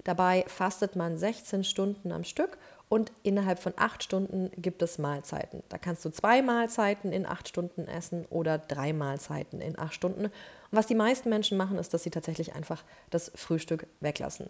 Dabei 0.04 0.46
fastet 0.48 0.96
man 0.96 1.18
16 1.18 1.64
Stunden 1.64 2.12
am 2.12 2.24
Stück 2.24 2.58
und 2.88 3.12
innerhalb 3.22 3.60
von 3.60 3.74
acht 3.76 4.04
Stunden 4.04 4.50
gibt 4.58 4.82
es 4.82 4.98
Mahlzeiten. 4.98 5.62
Da 5.70 5.78
kannst 5.78 6.04
du 6.06 6.10
zwei 6.10 6.42
Mahlzeiten 6.42 7.12
in 7.12 7.26
acht 7.26 7.48
Stunden 7.48 7.88
essen 7.88 8.26
oder 8.30 8.58
drei 8.58 8.94
Mahlzeiten 8.94 9.62
in 9.62 9.78
acht 9.78 9.94
Stunden. 9.94 10.26
Und 10.26 10.32
was 10.72 10.88
die 10.88 10.96
meisten 10.96 11.30
Menschen 11.30 11.58
machen, 11.58 11.78
ist, 11.78 11.94
dass 11.94 12.04
sie 12.04 12.10
tatsächlich 12.10 12.56
einfach 12.56 12.84
das 13.10 13.32
Frühstück 13.36 13.88
weglassen. 14.00 14.50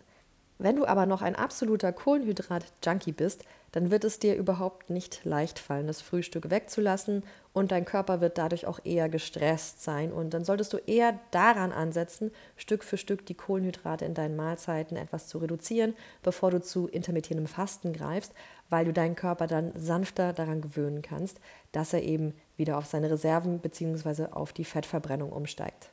Wenn 0.61 0.75
du 0.75 0.85
aber 0.85 1.05
noch 1.05 1.21
ein 1.21 1.37
absoluter 1.37 1.93
Kohlenhydrat-Junkie 1.93 3.13
bist, 3.13 3.45
dann 3.71 3.91
wird 3.91 4.03
es 4.03 4.19
dir 4.19 4.35
überhaupt 4.35 4.89
nicht 4.89 5.23
leicht 5.23 5.57
fallen, 5.57 5.87
das 5.87 6.01
Frühstück 6.01 6.49
wegzulassen 6.49 7.23
und 7.53 7.71
dein 7.71 7.85
Körper 7.85 8.19
wird 8.19 8.37
dadurch 8.37 8.67
auch 8.67 8.79
eher 8.83 9.07
gestresst 9.07 9.81
sein. 9.81 10.11
Und 10.11 10.33
dann 10.33 10.43
solltest 10.43 10.73
du 10.73 10.77
eher 10.77 11.17
daran 11.31 11.71
ansetzen, 11.71 12.31
Stück 12.57 12.83
für 12.83 12.97
Stück 12.97 13.25
die 13.25 13.35
Kohlenhydrate 13.35 14.03
in 14.03 14.15
deinen 14.15 14.35
Mahlzeiten 14.35 14.97
etwas 14.97 15.27
zu 15.27 15.37
reduzieren, 15.37 15.95
bevor 16.23 16.51
du 16.51 16.59
zu 16.59 16.89
intermittierendem 16.89 17.47
Fasten 17.47 17.93
greifst, 17.93 18.33
weil 18.69 18.83
du 18.83 18.91
deinen 18.91 19.15
Körper 19.15 19.47
dann 19.47 19.71
sanfter 19.77 20.33
daran 20.33 20.59
gewöhnen 20.59 21.01
kannst, 21.01 21.39
dass 21.71 21.93
er 21.93 22.03
eben 22.03 22.33
wieder 22.57 22.77
auf 22.77 22.85
seine 22.85 23.09
Reserven 23.09 23.59
bzw. 23.59 24.25
auf 24.31 24.51
die 24.51 24.65
Fettverbrennung 24.65 25.31
umsteigt. 25.31 25.88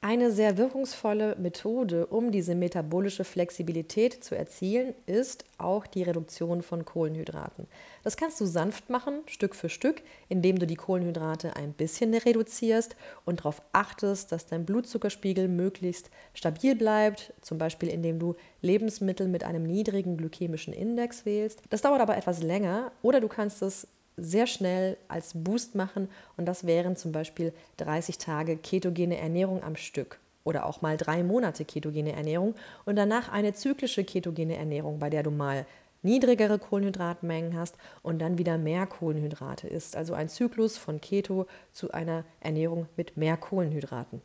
Eine 0.00 0.30
sehr 0.30 0.56
wirkungsvolle 0.56 1.34
Methode, 1.40 2.06
um 2.06 2.30
diese 2.30 2.54
metabolische 2.54 3.24
Flexibilität 3.24 4.22
zu 4.22 4.36
erzielen, 4.36 4.94
ist 5.06 5.44
auch 5.58 5.88
die 5.88 6.04
Reduktion 6.04 6.62
von 6.62 6.84
Kohlenhydraten. 6.84 7.66
Das 8.04 8.16
kannst 8.16 8.40
du 8.40 8.46
sanft 8.46 8.90
machen, 8.90 9.22
Stück 9.26 9.56
für 9.56 9.68
Stück, 9.68 10.02
indem 10.28 10.60
du 10.60 10.68
die 10.68 10.76
Kohlenhydrate 10.76 11.56
ein 11.56 11.72
bisschen 11.72 12.14
reduzierst 12.14 12.94
und 13.24 13.40
darauf 13.40 13.60
achtest, 13.72 14.30
dass 14.30 14.46
dein 14.46 14.64
Blutzuckerspiegel 14.64 15.48
möglichst 15.48 16.10
stabil 16.32 16.76
bleibt, 16.76 17.32
zum 17.42 17.58
Beispiel 17.58 17.88
indem 17.88 18.20
du 18.20 18.36
Lebensmittel 18.62 19.26
mit 19.26 19.42
einem 19.42 19.64
niedrigen 19.64 20.16
glykämischen 20.16 20.72
Index 20.72 21.26
wählst. 21.26 21.60
Das 21.70 21.82
dauert 21.82 22.00
aber 22.00 22.16
etwas 22.16 22.40
länger 22.40 22.92
oder 23.02 23.20
du 23.20 23.26
kannst 23.26 23.62
es 23.62 23.88
sehr 24.18 24.46
schnell 24.46 24.96
als 25.08 25.32
Boost 25.34 25.74
machen 25.74 26.08
und 26.36 26.46
das 26.46 26.66
wären 26.66 26.96
zum 26.96 27.12
Beispiel 27.12 27.52
30 27.78 28.18
Tage 28.18 28.56
ketogene 28.56 29.16
Ernährung 29.18 29.62
am 29.62 29.76
Stück 29.76 30.18
oder 30.44 30.66
auch 30.66 30.82
mal 30.82 30.96
drei 30.96 31.22
Monate 31.22 31.64
ketogene 31.64 32.12
Ernährung 32.12 32.54
und 32.84 32.96
danach 32.96 33.30
eine 33.30 33.52
zyklische 33.54 34.04
ketogene 34.04 34.56
Ernährung, 34.56 34.98
bei 34.98 35.10
der 35.10 35.22
du 35.22 35.30
mal 35.30 35.66
niedrigere 36.02 36.58
Kohlenhydratmengen 36.58 37.56
hast 37.56 37.76
und 38.02 38.18
dann 38.20 38.38
wieder 38.38 38.56
mehr 38.56 38.86
Kohlenhydrate 38.86 39.68
isst. 39.68 39.96
Also 39.96 40.14
ein 40.14 40.28
Zyklus 40.28 40.76
von 40.76 41.00
Keto 41.00 41.46
zu 41.72 41.90
einer 41.92 42.24
Ernährung 42.40 42.86
mit 42.96 43.16
mehr 43.16 43.36
Kohlenhydraten. 43.36 44.22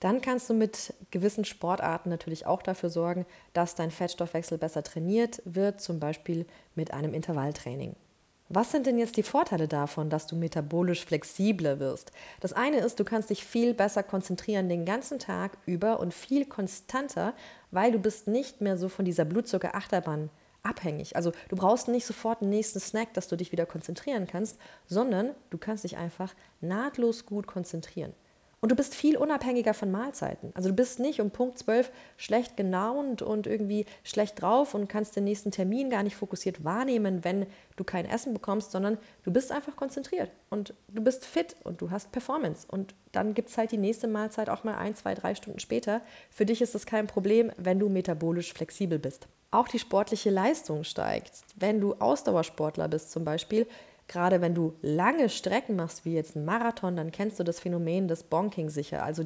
Dann 0.00 0.20
kannst 0.20 0.50
du 0.50 0.54
mit 0.54 0.94
gewissen 1.10 1.44
Sportarten 1.44 2.10
natürlich 2.10 2.46
auch 2.46 2.62
dafür 2.62 2.90
sorgen, 2.90 3.26
dass 3.54 3.74
dein 3.74 3.90
Fettstoffwechsel 3.90 4.58
besser 4.58 4.82
trainiert 4.82 5.40
wird, 5.44 5.80
zum 5.80 6.00
Beispiel 6.00 6.46
mit 6.74 6.92
einem 6.92 7.14
Intervalltraining. 7.14 7.96
Was 8.48 8.70
sind 8.70 8.86
denn 8.86 8.96
jetzt 8.96 9.16
die 9.16 9.24
Vorteile 9.24 9.66
davon, 9.66 10.08
dass 10.08 10.28
du 10.28 10.36
metabolisch 10.36 11.04
flexibler 11.04 11.80
wirst? 11.80 12.12
Das 12.38 12.52
eine 12.52 12.78
ist, 12.78 13.00
du 13.00 13.04
kannst 13.04 13.30
dich 13.30 13.44
viel 13.44 13.74
besser 13.74 14.04
konzentrieren 14.04 14.68
den 14.68 14.84
ganzen 14.84 15.18
Tag 15.18 15.58
über 15.66 15.98
und 15.98 16.14
viel 16.14 16.44
konstanter, 16.44 17.34
weil 17.72 17.90
du 17.90 17.98
bist 17.98 18.28
nicht 18.28 18.60
mehr 18.60 18.78
so 18.78 18.88
von 18.88 19.04
dieser 19.04 19.24
Blutzuckerachterbahn 19.24 20.30
abhängig. 20.62 21.16
Also 21.16 21.32
du 21.48 21.56
brauchst 21.56 21.88
nicht 21.88 22.06
sofort 22.06 22.40
einen 22.40 22.50
nächsten 22.50 22.78
Snack, 22.78 23.14
dass 23.14 23.26
du 23.26 23.34
dich 23.34 23.50
wieder 23.50 23.66
konzentrieren 23.66 24.28
kannst, 24.28 24.58
sondern 24.86 25.34
du 25.50 25.58
kannst 25.58 25.82
dich 25.82 25.96
einfach 25.96 26.32
nahtlos 26.60 27.26
gut 27.26 27.48
konzentrieren. 27.48 28.14
Und 28.60 28.72
du 28.72 28.76
bist 28.76 28.94
viel 28.94 29.16
unabhängiger 29.18 29.74
von 29.74 29.90
Mahlzeiten. 29.90 30.50
Also 30.54 30.70
du 30.70 30.74
bist 30.74 30.98
nicht 30.98 31.20
um 31.20 31.30
Punkt 31.30 31.58
12 31.58 31.92
schlecht 32.16 32.56
genaunt 32.56 33.20
und 33.20 33.46
irgendwie 33.46 33.84
schlecht 34.02 34.40
drauf 34.40 34.74
und 34.74 34.88
kannst 34.88 35.14
den 35.14 35.24
nächsten 35.24 35.50
Termin 35.50 35.90
gar 35.90 36.02
nicht 36.02 36.16
fokussiert 36.16 36.64
wahrnehmen, 36.64 37.22
wenn 37.22 37.46
du 37.76 37.84
kein 37.84 38.06
Essen 38.06 38.32
bekommst, 38.32 38.72
sondern 38.72 38.96
du 39.24 39.30
bist 39.30 39.52
einfach 39.52 39.76
konzentriert 39.76 40.30
und 40.48 40.74
du 40.88 41.04
bist 41.04 41.26
fit 41.26 41.54
und 41.64 41.82
du 41.82 41.90
hast 41.90 42.12
Performance. 42.12 42.66
Und 42.68 42.94
dann 43.12 43.34
gibt 43.34 43.50
es 43.50 43.58
halt 43.58 43.72
die 43.72 43.78
nächste 43.78 44.08
Mahlzeit 44.08 44.48
auch 44.48 44.64
mal 44.64 44.76
ein, 44.76 44.96
zwei, 44.96 45.14
drei 45.14 45.34
Stunden 45.34 45.60
später. 45.60 46.00
Für 46.30 46.46
dich 46.46 46.62
ist 46.62 46.74
das 46.74 46.86
kein 46.86 47.06
Problem, 47.06 47.52
wenn 47.58 47.78
du 47.78 47.90
metabolisch 47.90 48.54
flexibel 48.54 48.98
bist. 48.98 49.28
Auch 49.50 49.68
die 49.68 49.78
sportliche 49.78 50.30
Leistung 50.30 50.82
steigt. 50.82 51.42
Wenn 51.56 51.80
du 51.80 51.94
Ausdauersportler 51.94 52.88
bist 52.88 53.12
zum 53.12 53.24
Beispiel, 53.24 53.66
Gerade 54.08 54.40
wenn 54.40 54.54
du 54.54 54.74
lange 54.82 55.28
Strecken 55.28 55.76
machst, 55.76 56.04
wie 56.04 56.14
jetzt 56.14 56.36
ein 56.36 56.44
Marathon, 56.44 56.96
dann 56.96 57.10
kennst 57.10 57.40
du 57.40 57.44
das 57.44 57.60
Phänomen 57.60 58.08
des 58.08 58.22
Bonking 58.22 58.70
sicher. 58.70 59.02
Also 59.02 59.24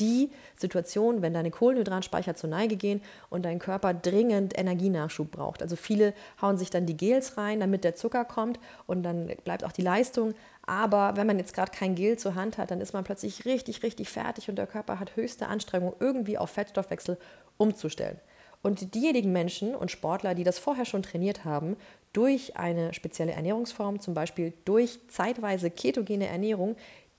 die 0.00 0.30
Situation, 0.56 1.22
wenn 1.22 1.34
deine 1.34 1.50
Kohlenhydratspeicher 1.50 2.34
zur 2.36 2.50
Neige 2.50 2.76
gehen 2.76 3.00
und 3.30 3.44
dein 3.44 3.58
Körper 3.58 3.94
dringend 3.94 4.58
Energienachschub 4.58 5.30
braucht. 5.30 5.62
Also 5.62 5.76
viele 5.76 6.14
hauen 6.40 6.58
sich 6.58 6.70
dann 6.70 6.86
die 6.86 6.96
Gels 6.96 7.36
rein, 7.36 7.60
damit 7.60 7.84
der 7.84 7.94
Zucker 7.94 8.24
kommt 8.24 8.58
und 8.86 9.02
dann 9.02 9.26
bleibt 9.44 9.64
auch 9.64 9.72
die 9.72 9.82
Leistung. 9.82 10.34
Aber 10.66 11.16
wenn 11.16 11.26
man 11.26 11.38
jetzt 11.38 11.54
gerade 11.54 11.72
kein 11.72 11.94
Gel 11.94 12.18
zur 12.18 12.34
Hand 12.34 12.58
hat, 12.58 12.70
dann 12.70 12.80
ist 12.80 12.92
man 12.92 13.04
plötzlich 13.04 13.44
richtig, 13.44 13.82
richtig 13.82 14.08
fertig 14.10 14.48
und 14.48 14.56
der 14.56 14.66
Körper 14.66 15.00
hat 15.00 15.16
höchste 15.16 15.46
Anstrengung, 15.46 15.94
irgendwie 15.98 16.38
auf 16.38 16.50
Fettstoffwechsel 16.50 17.18
umzustellen. 17.56 18.20
Und 18.62 18.94
diejenigen 18.94 19.32
Menschen 19.32 19.74
und 19.74 19.90
Sportler, 19.90 20.34
die 20.34 20.44
das 20.44 20.58
vorher 20.58 20.84
schon 20.84 21.02
trainiert 21.02 21.44
haben, 21.44 21.76
durch 22.12 22.56
eine 22.56 22.94
spezielle 22.94 23.32
Ernährungsform, 23.32 24.00
zum 24.00 24.14
Beispiel 24.14 24.52
durch 24.64 24.98
zeitweise 25.08 25.70
ketogene 25.70 26.26
Ernährung, 26.26 26.76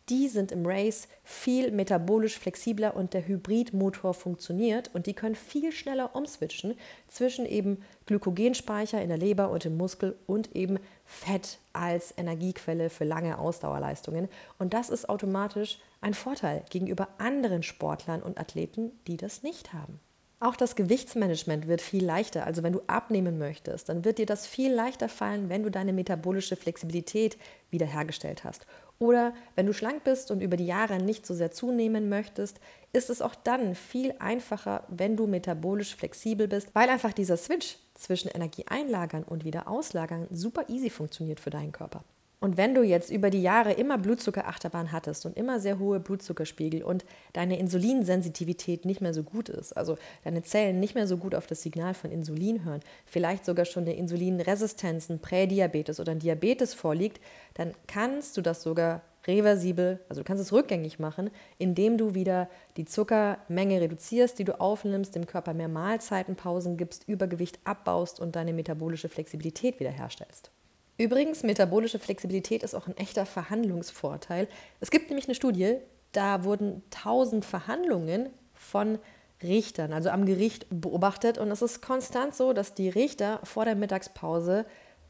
die 0.10 0.28
sind 0.28 0.52
im 0.52 0.66
Race 0.66 1.08
viel 1.24 1.72
metabolisch 1.72 2.40
flexibler 2.40 2.96
und 2.96 3.14
der 3.14 3.28
Hybridmotor 3.28 4.16
funktioniert 4.16 4.90
und 4.94 5.06
die 5.06 5.14
können 5.14 5.36
viel 5.36 5.72
schneller 5.72 6.16
umswitchen 6.16 6.74
zwischen 7.08 7.46
eben 7.46 7.84
Glykogenspeicher 8.08 9.02
in 9.02 9.10
der 9.10 9.20
Leber 9.20 9.52
und 9.52 9.66
im 9.66 9.78
Muskel 9.78 10.18
und 10.26 10.56
eben 10.56 10.80
Fett 11.06 11.60
als 11.74 12.14
Energiequelle 12.18 12.90
für 12.90 13.06
lange 13.06 13.38
Ausdauerleistungen. 13.38 14.30
Und 14.58 14.74
das 14.74 14.90
ist 14.90 15.08
automatisch 15.08 15.80
ein 16.02 16.16
Vorteil 16.16 16.64
gegenüber 16.72 17.10
anderen 17.20 17.62
Sportlern 17.62 18.24
und 18.24 18.40
Athleten, 18.40 18.92
die 19.06 19.18
das 19.18 19.44
nicht 19.44 19.74
haben. 19.74 20.00
Auch 20.42 20.56
das 20.56 20.78
Gewichtsmanagement 20.78 21.68
wird 21.68 21.82
viel 21.82 22.06
leichter. 22.06 22.46
Also 22.46 22.64
wenn 22.64 22.72
du 22.72 22.82
abnehmen 22.88 23.38
möchtest, 23.38 23.90
dann 23.90 24.06
wird 24.06 24.20
dir 24.20 24.26
das 24.26 24.48
viel 24.48 24.72
leichter 24.72 25.10
fallen, 25.10 25.50
wenn 25.50 25.64
du 25.64 25.70
deine 25.70 25.92
metabolische 25.92 26.56
Flexibilität 26.56 27.38
wiederhergestellt 27.72 28.46
hast. 28.46 28.66
Oder 29.00 29.34
wenn 29.56 29.66
du 29.66 29.74
schlank 29.74 30.06
bist 30.06 30.32
und 30.32 30.42
über 30.42 30.56
die 30.56 30.66
Jahre 30.66 30.98
nicht 31.02 31.26
so 31.26 31.34
sehr 31.34 31.52
zunehmen 31.52 32.08
möchtest, 32.08 32.62
ist 32.94 33.10
es 33.10 33.22
auch 33.22 33.36
dann 33.36 33.76
viel 33.76 34.14
einfacher, 34.20 34.86
wenn 34.88 35.18
du 35.18 35.28
metabolisch 35.28 35.96
flexibel 35.96 36.48
bist, 36.48 36.70
weil 36.74 36.90
einfach 36.90 37.12
dieser 37.12 37.36
Switch 37.36 37.78
zwischen 37.96 38.30
Energie 38.30 38.66
einlagern 38.68 39.24
und 39.24 39.44
wieder 39.44 39.68
auslagern 39.68 40.28
super 40.32 40.70
easy 40.70 40.90
funktioniert 40.90 41.42
für 41.42 41.50
deinen 41.50 41.74
Körper. 41.74 42.04
Und 42.42 42.56
wenn 42.56 42.74
du 42.74 42.84
jetzt 42.84 43.10
über 43.10 43.30
die 43.30 43.42
Jahre 43.42 43.74
immer 43.74 43.98
Blutzuckerachterbahn 43.98 44.94
hattest 44.94 45.26
und 45.26 45.36
immer 45.36 45.60
sehr 45.60 45.78
hohe 45.78 46.00
Blutzuckerspiegel 46.00 46.84
und 46.84 47.04
deine 47.34 47.60
Insulinsensitivität 47.60 48.86
nicht 48.86 49.02
mehr 49.02 49.14
so 49.14 49.24
gut 49.24 49.50
ist, 49.50 49.74
also 49.74 49.98
deine 50.24 50.42
Zellen 50.42 50.80
nicht 50.80 50.96
mehr 50.96 51.06
so 51.06 51.18
gut 51.18 51.36
auf 51.36 51.48
das 51.48 51.62
Signal 51.64 51.94
von 51.94 52.12
Insulin 52.12 52.64
hören, 52.64 52.80
vielleicht 53.06 53.44
sogar 53.44 53.66
schon 53.66 53.84
eine 53.84 53.96
Insulinresistenz, 53.96 55.10
ein 55.10 55.20
Prädiabetes 55.20 56.00
oder 56.00 56.14
ein 56.14 56.20
Diabetes 56.20 56.74
vorliegt, 56.74 57.20
dann 57.56 57.74
kannst 57.88 58.38
du 58.38 58.42
das 58.42 58.64
sogar 58.64 59.02
reversibel, 59.28 60.00
also 60.08 60.22
du 60.22 60.26
kannst 60.26 60.42
es 60.42 60.54
rückgängig 60.54 60.98
machen, 60.98 61.32
indem 61.58 61.98
du 61.98 62.16
wieder 62.16 62.50
die 62.78 62.86
Zuckermenge 62.86 63.82
reduzierst, 63.82 64.40
die 64.40 64.46
du 64.46 64.62
aufnimmst, 64.62 65.14
dem 65.14 65.28
Körper 65.28 65.54
mehr 65.54 65.68
Mahlzeitenpausen 65.68 66.78
gibst, 66.78 67.06
Übergewicht 67.06 67.60
abbaust 67.66 68.22
und 68.22 68.38
deine 68.38 68.54
metabolische 68.54 69.10
Flexibilität 69.10 69.82
wiederherstellst. 69.82 70.52
Übrigens, 71.00 71.44
metabolische 71.44 71.98
Flexibilität 71.98 72.62
ist 72.62 72.76
auch 72.76 72.86
ein 72.86 72.98
echter 72.98 73.26
Verhandlungsvorteil. 73.26 74.50
Es 74.82 74.92
gibt 74.92 75.10
nämlich 75.10 75.28
eine 75.28 75.36
Studie, 75.36 75.78
da 76.12 76.44
wurden 76.44 76.84
1000 76.94 77.46
Verhandlungen 77.46 78.30
von 78.54 79.00
Richtern, 79.42 79.94
also 79.94 80.10
am 80.10 80.26
Gericht, 80.26 80.66
beobachtet. 80.70 81.38
Und 81.38 81.50
es 81.52 81.62
ist 81.62 81.82
konstant 81.82 82.36
so, 82.36 82.52
dass 82.52 82.74
die 82.74 82.90
Richter 82.90 83.40
vor 83.46 83.64
der 83.64 83.76
Mittagspause 83.76 84.66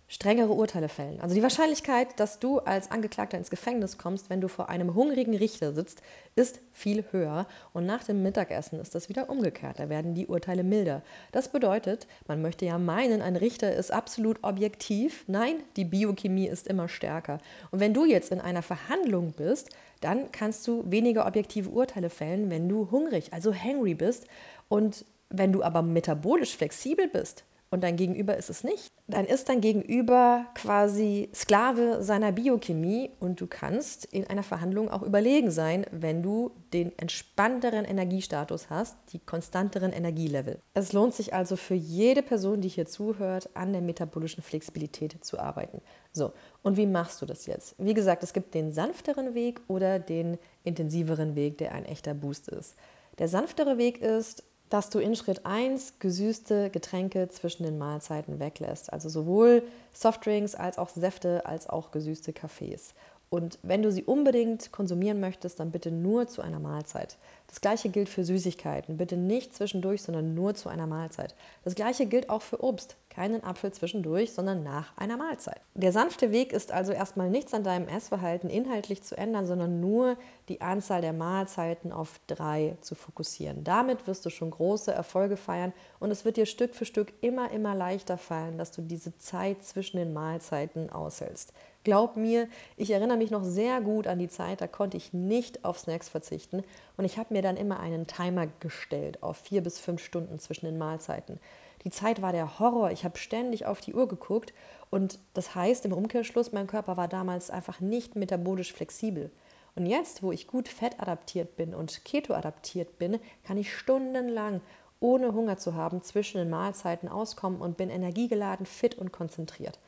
strengere 0.09 0.51
Urteile 0.53 0.89
fällen. 0.89 1.21
Also 1.21 1.35
die 1.35 1.43
Wahrscheinlichkeit, 1.43 2.19
dass 2.19 2.39
du 2.39 2.57
als 2.57 2.89
Angeklagter 2.89 3.37
ins 3.37 3.51
Gefängnis 3.51 3.99
kommst, 3.99 4.31
wenn 4.31 4.41
du 4.41 4.47
vor 4.47 4.67
einem 4.67 4.95
hungrigen 4.95 5.35
Richter 5.35 5.71
sitzt, 5.71 6.01
ist 6.35 6.61
viel 6.73 7.05
höher. 7.11 7.45
Und 7.73 7.85
nach 7.85 8.03
dem 8.03 8.23
Mittagessen 8.23 8.79
ist 8.79 8.95
das 8.95 9.07
wieder 9.07 9.29
umgekehrt. 9.29 9.79
Da 9.79 9.87
werden 9.87 10.15
die 10.15 10.25
Urteile 10.25 10.63
milder. 10.63 11.03
Das 11.31 11.49
bedeutet, 11.49 12.07
man 12.27 12.41
möchte 12.41 12.65
ja 12.65 12.79
meinen, 12.79 13.21
ein 13.21 13.35
Richter 13.35 13.71
ist 13.71 13.91
absolut 13.91 14.43
objektiv. 14.43 15.25
Nein, 15.27 15.57
die 15.75 15.85
Biochemie 15.85 16.47
ist 16.47 16.67
immer 16.67 16.89
stärker. 16.89 17.37
Und 17.69 17.79
wenn 17.79 17.93
du 17.93 18.03
jetzt 18.03 18.31
in 18.31 18.41
einer 18.41 18.63
Verhandlung 18.63 19.33
bist, 19.33 19.69
dann 20.01 20.31
kannst 20.31 20.67
du 20.67 20.83
weniger 20.89 21.27
objektive 21.27 21.69
Urteile 21.69 22.09
fällen, 22.09 22.49
wenn 22.49 22.67
du 22.67 22.89
hungrig, 22.89 23.31
also 23.31 23.53
hangry 23.53 23.93
bist. 23.93 24.25
Und 24.69 25.05
wenn 25.29 25.53
du 25.53 25.61
aber 25.61 25.83
metabolisch 25.83 26.57
flexibel 26.57 27.07
bist, 27.07 27.43
und 27.71 27.83
dein 27.83 27.97
Gegenüber 27.97 28.35
ist 28.35 28.49
es 28.49 28.63
nicht, 28.63 28.91
dann 29.07 29.25
ist 29.25 29.49
dein 29.49 29.61
Gegenüber 29.61 30.45
quasi 30.55 31.29
Sklave 31.33 32.01
seiner 32.01 32.31
Biochemie 32.31 33.11
und 33.19 33.41
du 33.41 33.47
kannst 33.47 34.05
in 34.05 34.27
einer 34.27 34.43
Verhandlung 34.43 34.89
auch 34.89 35.03
überlegen 35.03 35.51
sein, 35.51 35.85
wenn 35.91 36.23
du 36.23 36.51
den 36.73 36.97
entspannteren 36.97 37.85
Energiestatus 37.85 38.69
hast, 38.69 38.97
die 39.13 39.19
konstanteren 39.19 39.91
Energielevel. 39.91 40.59
Es 40.73 40.93
lohnt 40.93 41.13
sich 41.13 41.33
also 41.33 41.55
für 41.55 41.75
jede 41.75 42.23
Person, 42.23 42.61
die 42.61 42.69
hier 42.69 42.85
zuhört, 42.85 43.49
an 43.55 43.71
der 43.71 43.81
metabolischen 43.81 44.43
Flexibilität 44.43 45.23
zu 45.23 45.39
arbeiten. 45.39 45.81
So, 46.11 46.33
und 46.63 46.77
wie 46.77 46.87
machst 46.87 47.21
du 47.21 47.25
das 47.25 47.45
jetzt? 47.45 47.75
Wie 47.77 47.93
gesagt, 47.93 48.23
es 48.23 48.33
gibt 48.33 48.53
den 48.55 48.71
sanfteren 48.73 49.35
Weg 49.35 49.61
oder 49.67 49.99
den 49.99 50.37
intensiveren 50.63 51.35
Weg, 51.35 51.57
der 51.59 51.73
ein 51.73 51.85
echter 51.85 52.13
Boost 52.13 52.47
ist. 52.49 52.75
Der 53.19 53.27
sanftere 53.27 53.77
Weg 53.77 54.01
ist, 54.01 54.43
dass 54.69 54.89
du 54.89 54.99
in 54.99 55.15
Schritt 55.15 55.45
1 55.45 55.99
gesüßte 55.99 56.69
Getränke 56.69 57.27
zwischen 57.29 57.63
den 57.63 57.77
Mahlzeiten 57.77 58.39
weglässt. 58.39 58.93
Also 58.93 59.09
sowohl 59.09 59.63
Softdrinks 59.93 60.55
als 60.55 60.77
auch 60.77 60.89
Säfte 60.89 61.45
als 61.45 61.69
auch 61.69 61.91
gesüßte 61.91 62.33
Kaffees. 62.33 62.93
Und 63.29 63.59
wenn 63.61 63.83
du 63.83 63.91
sie 63.91 64.03
unbedingt 64.03 64.71
konsumieren 64.71 65.19
möchtest, 65.19 65.59
dann 65.59 65.69
bitte 65.71 65.91
nur 65.91 66.27
zu 66.27 66.41
einer 66.41 66.59
Mahlzeit. 66.59 67.17
Das 67.45 67.61
gleiche 67.61 67.89
gilt 67.89 68.09
für 68.09 68.23
Süßigkeiten. 68.23 68.97
Bitte 68.97 69.17
nicht 69.17 69.55
zwischendurch, 69.55 70.01
sondern 70.01 70.33
nur 70.33 70.55
zu 70.55 70.67
einer 70.67 70.87
Mahlzeit. 70.87 71.35
Das 71.63 71.75
gleiche 71.75 72.07
gilt 72.07 72.29
auch 72.29 72.41
für 72.41 72.63
Obst. 72.63 72.95
Keinen 73.09 73.43
Apfel 73.43 73.71
zwischendurch, 73.71 74.33
sondern 74.33 74.63
nach 74.63 74.95
einer 74.97 75.17
Mahlzeit. 75.17 75.61
Der 75.73 75.91
sanfte 75.91 76.31
Weg 76.31 76.53
ist 76.53 76.71
also 76.71 76.91
erstmal 76.91 77.29
nichts 77.29 77.53
an 77.53 77.63
deinem 77.63 77.87
Essverhalten 77.87 78.49
inhaltlich 78.49 79.03
zu 79.03 79.17
ändern, 79.17 79.45
sondern 79.45 79.79
nur 79.79 80.15
die 80.47 80.61
Anzahl 80.61 81.01
der 81.01 81.13
Mahlzeiten 81.13 81.91
auf 81.91 82.19
drei 82.27 82.77
zu 82.81 82.95
fokussieren. 82.95 83.63
Damit 83.63 84.07
wirst 84.07 84.25
du 84.25 84.29
schon 84.29 84.51
große 84.51 84.91
Erfolge 84.91 85.37
feiern 85.37 85.73
und 85.99 86.11
es 86.11 86.23
wird 86.23 86.37
dir 86.37 86.45
Stück 86.45 86.75
für 86.75 86.85
Stück 86.85 87.13
immer, 87.21 87.51
immer 87.51 87.75
leichter 87.75 88.17
fallen, 88.17 88.57
dass 88.57 88.71
du 88.71 88.81
diese 88.81 89.17
Zeit 89.17 89.63
zwischen 89.63 89.97
den 89.97 90.13
Mahlzeiten 90.13 90.89
aushältst. 90.91 91.53
Glaub 91.85 92.17
mir, 92.17 92.49
ich 92.75 92.91
erinnere 92.91 93.17
mich 93.17 93.31
noch 93.31 93.43
sehr 93.43 93.79
gut 93.79 94.05
an 94.05 94.19
die 94.19 94.27
Zeit, 94.27 94.59
da 94.59 94.67
konnte 94.67 94.97
ich 94.97 95.13
nicht 95.13 95.63
auf 95.63 95.79
Snacks 95.79 96.09
verzichten 96.09 96.63
und 96.97 97.05
ich 97.05 97.17
habe 97.17 97.33
mir 97.33 97.41
dann 97.41 97.55
immer 97.55 97.79
einen 97.79 98.05
Timer 98.05 98.47
gestellt 98.59 99.23
auf 99.23 99.37
vier 99.37 99.63
bis 99.63 99.79
fünf 99.79 100.03
Stunden 100.03 100.39
zwischen 100.39 100.65
den 100.65 100.77
Mahlzeiten. 100.77 101.39
Die 101.85 101.91
Zeit 101.91 102.21
war 102.21 102.33
der 102.33 102.59
Horror, 102.59 102.91
ich 102.91 103.05
habe 103.05 103.17
ständig 103.17 103.65
auf 103.65 103.79
die 103.79 103.93
Uhr 103.93 104.09
geguckt 104.09 104.53
und 104.89 105.19
das 105.33 105.55
heißt 105.55 105.85
im 105.85 105.93
Umkehrschluss, 105.93 106.51
mein 106.51 106.67
Körper 106.67 106.97
war 106.97 107.07
damals 107.07 107.49
einfach 107.49 107.79
nicht 107.79 108.15
metabolisch 108.15 108.73
flexibel. 108.73 109.31
Und 109.75 109.85
jetzt, 109.85 110.21
wo 110.21 110.33
ich 110.33 110.47
gut 110.47 110.67
fettadaptiert 110.67 111.55
bin 111.55 111.73
und 111.73 112.03
keto-adaptiert 112.03 112.99
bin, 112.99 113.19
kann 113.45 113.57
ich 113.57 113.73
stundenlang 113.73 114.59
ohne 114.99 115.33
Hunger 115.33 115.57
zu 115.57 115.75
haben 115.75 116.01
zwischen 116.01 116.39
den 116.39 116.49
Mahlzeiten 116.49 117.07
auskommen 117.07 117.61
und 117.61 117.77
bin 117.77 117.89
energiegeladen, 117.89 118.65
fit 118.65 118.95
und 118.95 119.13
konzentriert. 119.13 119.79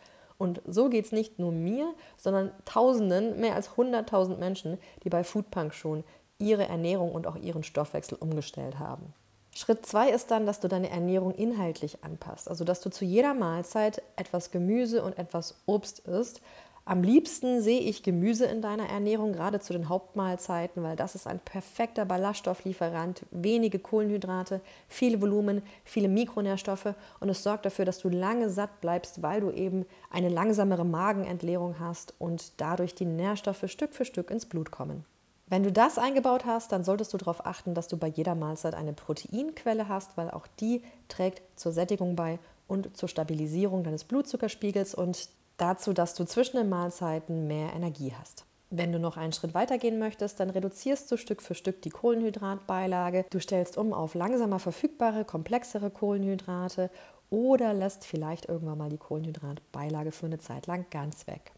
Und 0.41 0.59
so 0.65 0.89
geht 0.89 1.05
es 1.05 1.11
nicht 1.11 1.37
nur 1.37 1.51
mir, 1.51 1.93
sondern 2.17 2.51
Tausenden, 2.65 3.39
mehr 3.39 3.53
als 3.53 3.69
100.000 3.69 4.37
Menschen, 4.37 4.79
die 5.03 5.09
bei 5.09 5.23
Foodpunk 5.23 5.71
schon 5.71 6.03
ihre 6.39 6.67
Ernährung 6.67 7.11
und 7.11 7.27
auch 7.27 7.35
ihren 7.35 7.61
Stoffwechsel 7.61 8.17
umgestellt 8.19 8.79
haben. 8.79 9.13
Schritt 9.53 9.85
zwei 9.85 10.09
ist 10.09 10.31
dann, 10.31 10.47
dass 10.47 10.59
du 10.59 10.67
deine 10.67 10.89
Ernährung 10.89 11.35
inhaltlich 11.35 12.03
anpasst. 12.03 12.49
Also, 12.49 12.63
dass 12.63 12.81
du 12.81 12.89
zu 12.89 13.05
jeder 13.05 13.35
Mahlzeit 13.35 14.01
etwas 14.15 14.49
Gemüse 14.49 15.03
und 15.03 15.19
etwas 15.19 15.61
Obst 15.67 15.99
isst 15.99 16.41
am 16.83 17.03
liebsten 17.03 17.61
sehe 17.61 17.79
ich 17.79 18.01
Gemüse 18.01 18.45
in 18.45 18.61
deiner 18.61 18.89
Ernährung, 18.89 19.33
gerade 19.33 19.59
zu 19.59 19.71
den 19.71 19.87
Hauptmahlzeiten, 19.87 20.81
weil 20.81 20.95
das 20.95 21.13
ist 21.13 21.27
ein 21.27 21.39
perfekter 21.39 22.05
Ballaststofflieferant, 22.05 23.23
wenige 23.29 23.77
Kohlenhydrate, 23.77 24.61
viel 24.87 25.21
Volumen, 25.21 25.61
viele 25.85 26.07
Mikronährstoffe 26.07 26.95
und 27.19 27.29
es 27.29 27.43
sorgt 27.43 27.65
dafür, 27.65 27.85
dass 27.85 27.99
du 27.99 28.09
lange 28.09 28.49
satt 28.49 28.81
bleibst, 28.81 29.21
weil 29.21 29.41
du 29.41 29.51
eben 29.51 29.85
eine 30.09 30.29
langsamere 30.29 30.85
Magenentleerung 30.85 31.79
hast 31.79 32.15
und 32.17 32.59
dadurch 32.59 32.95
die 32.95 33.05
Nährstoffe 33.05 33.63
Stück 33.67 33.93
für 33.93 34.05
Stück 34.05 34.31
ins 34.31 34.47
Blut 34.47 34.71
kommen. 34.71 35.05
Wenn 35.47 35.63
du 35.63 35.71
das 35.71 35.97
eingebaut 35.97 36.45
hast, 36.45 36.71
dann 36.71 36.83
solltest 36.83 37.13
du 37.13 37.17
darauf 37.17 37.45
achten, 37.45 37.73
dass 37.73 37.89
du 37.89 37.97
bei 37.97 38.07
jeder 38.07 38.35
Mahlzeit 38.35 38.73
eine 38.73 38.93
Proteinquelle 38.93 39.87
hast, 39.87 40.15
weil 40.15 40.31
auch 40.31 40.47
die 40.59 40.81
trägt 41.09 41.41
zur 41.59 41.73
Sättigung 41.73 42.15
bei 42.15 42.39
und 42.67 42.95
zur 42.95 43.09
Stabilisierung 43.09 43.83
deines 43.83 44.05
Blutzuckerspiegels 44.05 44.95
und 44.95 45.29
dazu, 45.61 45.93
dass 45.93 46.15
du 46.15 46.25
zwischen 46.25 46.57
den 46.57 46.69
Mahlzeiten 46.69 47.47
mehr 47.47 47.73
Energie 47.73 48.13
hast. 48.19 48.45
Wenn 48.69 48.91
du 48.91 48.99
noch 48.99 49.17
einen 49.17 49.33
Schritt 49.33 49.53
weiter 49.53 49.77
gehen 49.77 49.99
möchtest, 49.99 50.39
dann 50.39 50.49
reduzierst 50.49 51.11
du 51.11 51.17
Stück 51.17 51.41
für 51.41 51.55
Stück 51.55 51.81
die 51.81 51.89
Kohlenhydratbeilage. 51.89 53.25
Du 53.29 53.39
stellst 53.39 53.77
um 53.77 53.93
auf 53.93 54.15
langsamer 54.15 54.59
verfügbare, 54.59 55.25
komplexere 55.25 55.89
Kohlenhydrate 55.89 56.89
oder 57.29 57.73
lässt 57.73 58.05
vielleicht 58.05 58.47
irgendwann 58.47 58.77
mal 58.77 58.89
die 58.89 58.97
Kohlenhydratbeilage 58.97 60.11
für 60.11 60.27
eine 60.27 60.39
Zeit 60.39 60.67
lang 60.67 60.85
ganz 60.89 61.27
weg. 61.27 61.51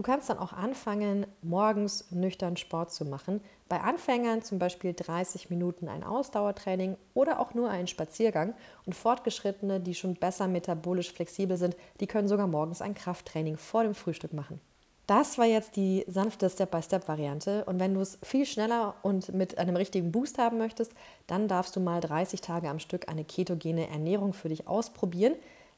Du 0.00 0.02
kannst 0.02 0.30
dann 0.30 0.38
auch 0.38 0.54
anfangen, 0.54 1.26
morgens 1.42 2.10
nüchtern 2.10 2.56
Sport 2.56 2.90
zu 2.90 3.04
machen. 3.04 3.42
Bei 3.68 3.82
Anfängern 3.82 4.40
zum 4.40 4.58
Beispiel 4.58 4.94
30 4.94 5.50
Minuten 5.50 5.88
ein 5.88 6.04
Ausdauertraining 6.04 6.96
oder 7.12 7.38
auch 7.38 7.52
nur 7.52 7.68
einen 7.68 7.86
Spaziergang. 7.86 8.54
Und 8.86 8.94
Fortgeschrittene, 8.94 9.78
die 9.78 9.94
schon 9.94 10.14
besser 10.14 10.48
metabolisch 10.48 11.12
flexibel 11.12 11.58
sind, 11.58 11.76
die 12.00 12.06
können 12.06 12.28
sogar 12.28 12.46
morgens 12.46 12.80
ein 12.80 12.94
Krafttraining 12.94 13.58
vor 13.58 13.82
dem 13.82 13.94
Frühstück 13.94 14.32
machen. 14.32 14.58
Das 15.06 15.36
war 15.36 15.44
jetzt 15.44 15.76
die 15.76 16.06
sanfte 16.08 16.48
Step-by-Step-Variante. 16.48 17.66
Und 17.66 17.78
wenn 17.78 17.92
du 17.92 18.00
es 18.00 18.16
viel 18.22 18.46
schneller 18.46 18.94
und 19.02 19.34
mit 19.34 19.58
einem 19.58 19.76
richtigen 19.76 20.12
Boost 20.12 20.38
haben 20.38 20.56
möchtest, 20.56 20.92
dann 21.26 21.46
darfst 21.46 21.76
du 21.76 21.80
mal 21.80 22.00
30 22.00 22.40
Tage 22.40 22.70
am 22.70 22.78
Stück 22.78 23.10
eine 23.10 23.24
ketogene 23.24 23.86
Ernährung 23.90 24.32
für 24.32 24.48
dich 24.48 24.66
ausprobieren. 24.66 25.34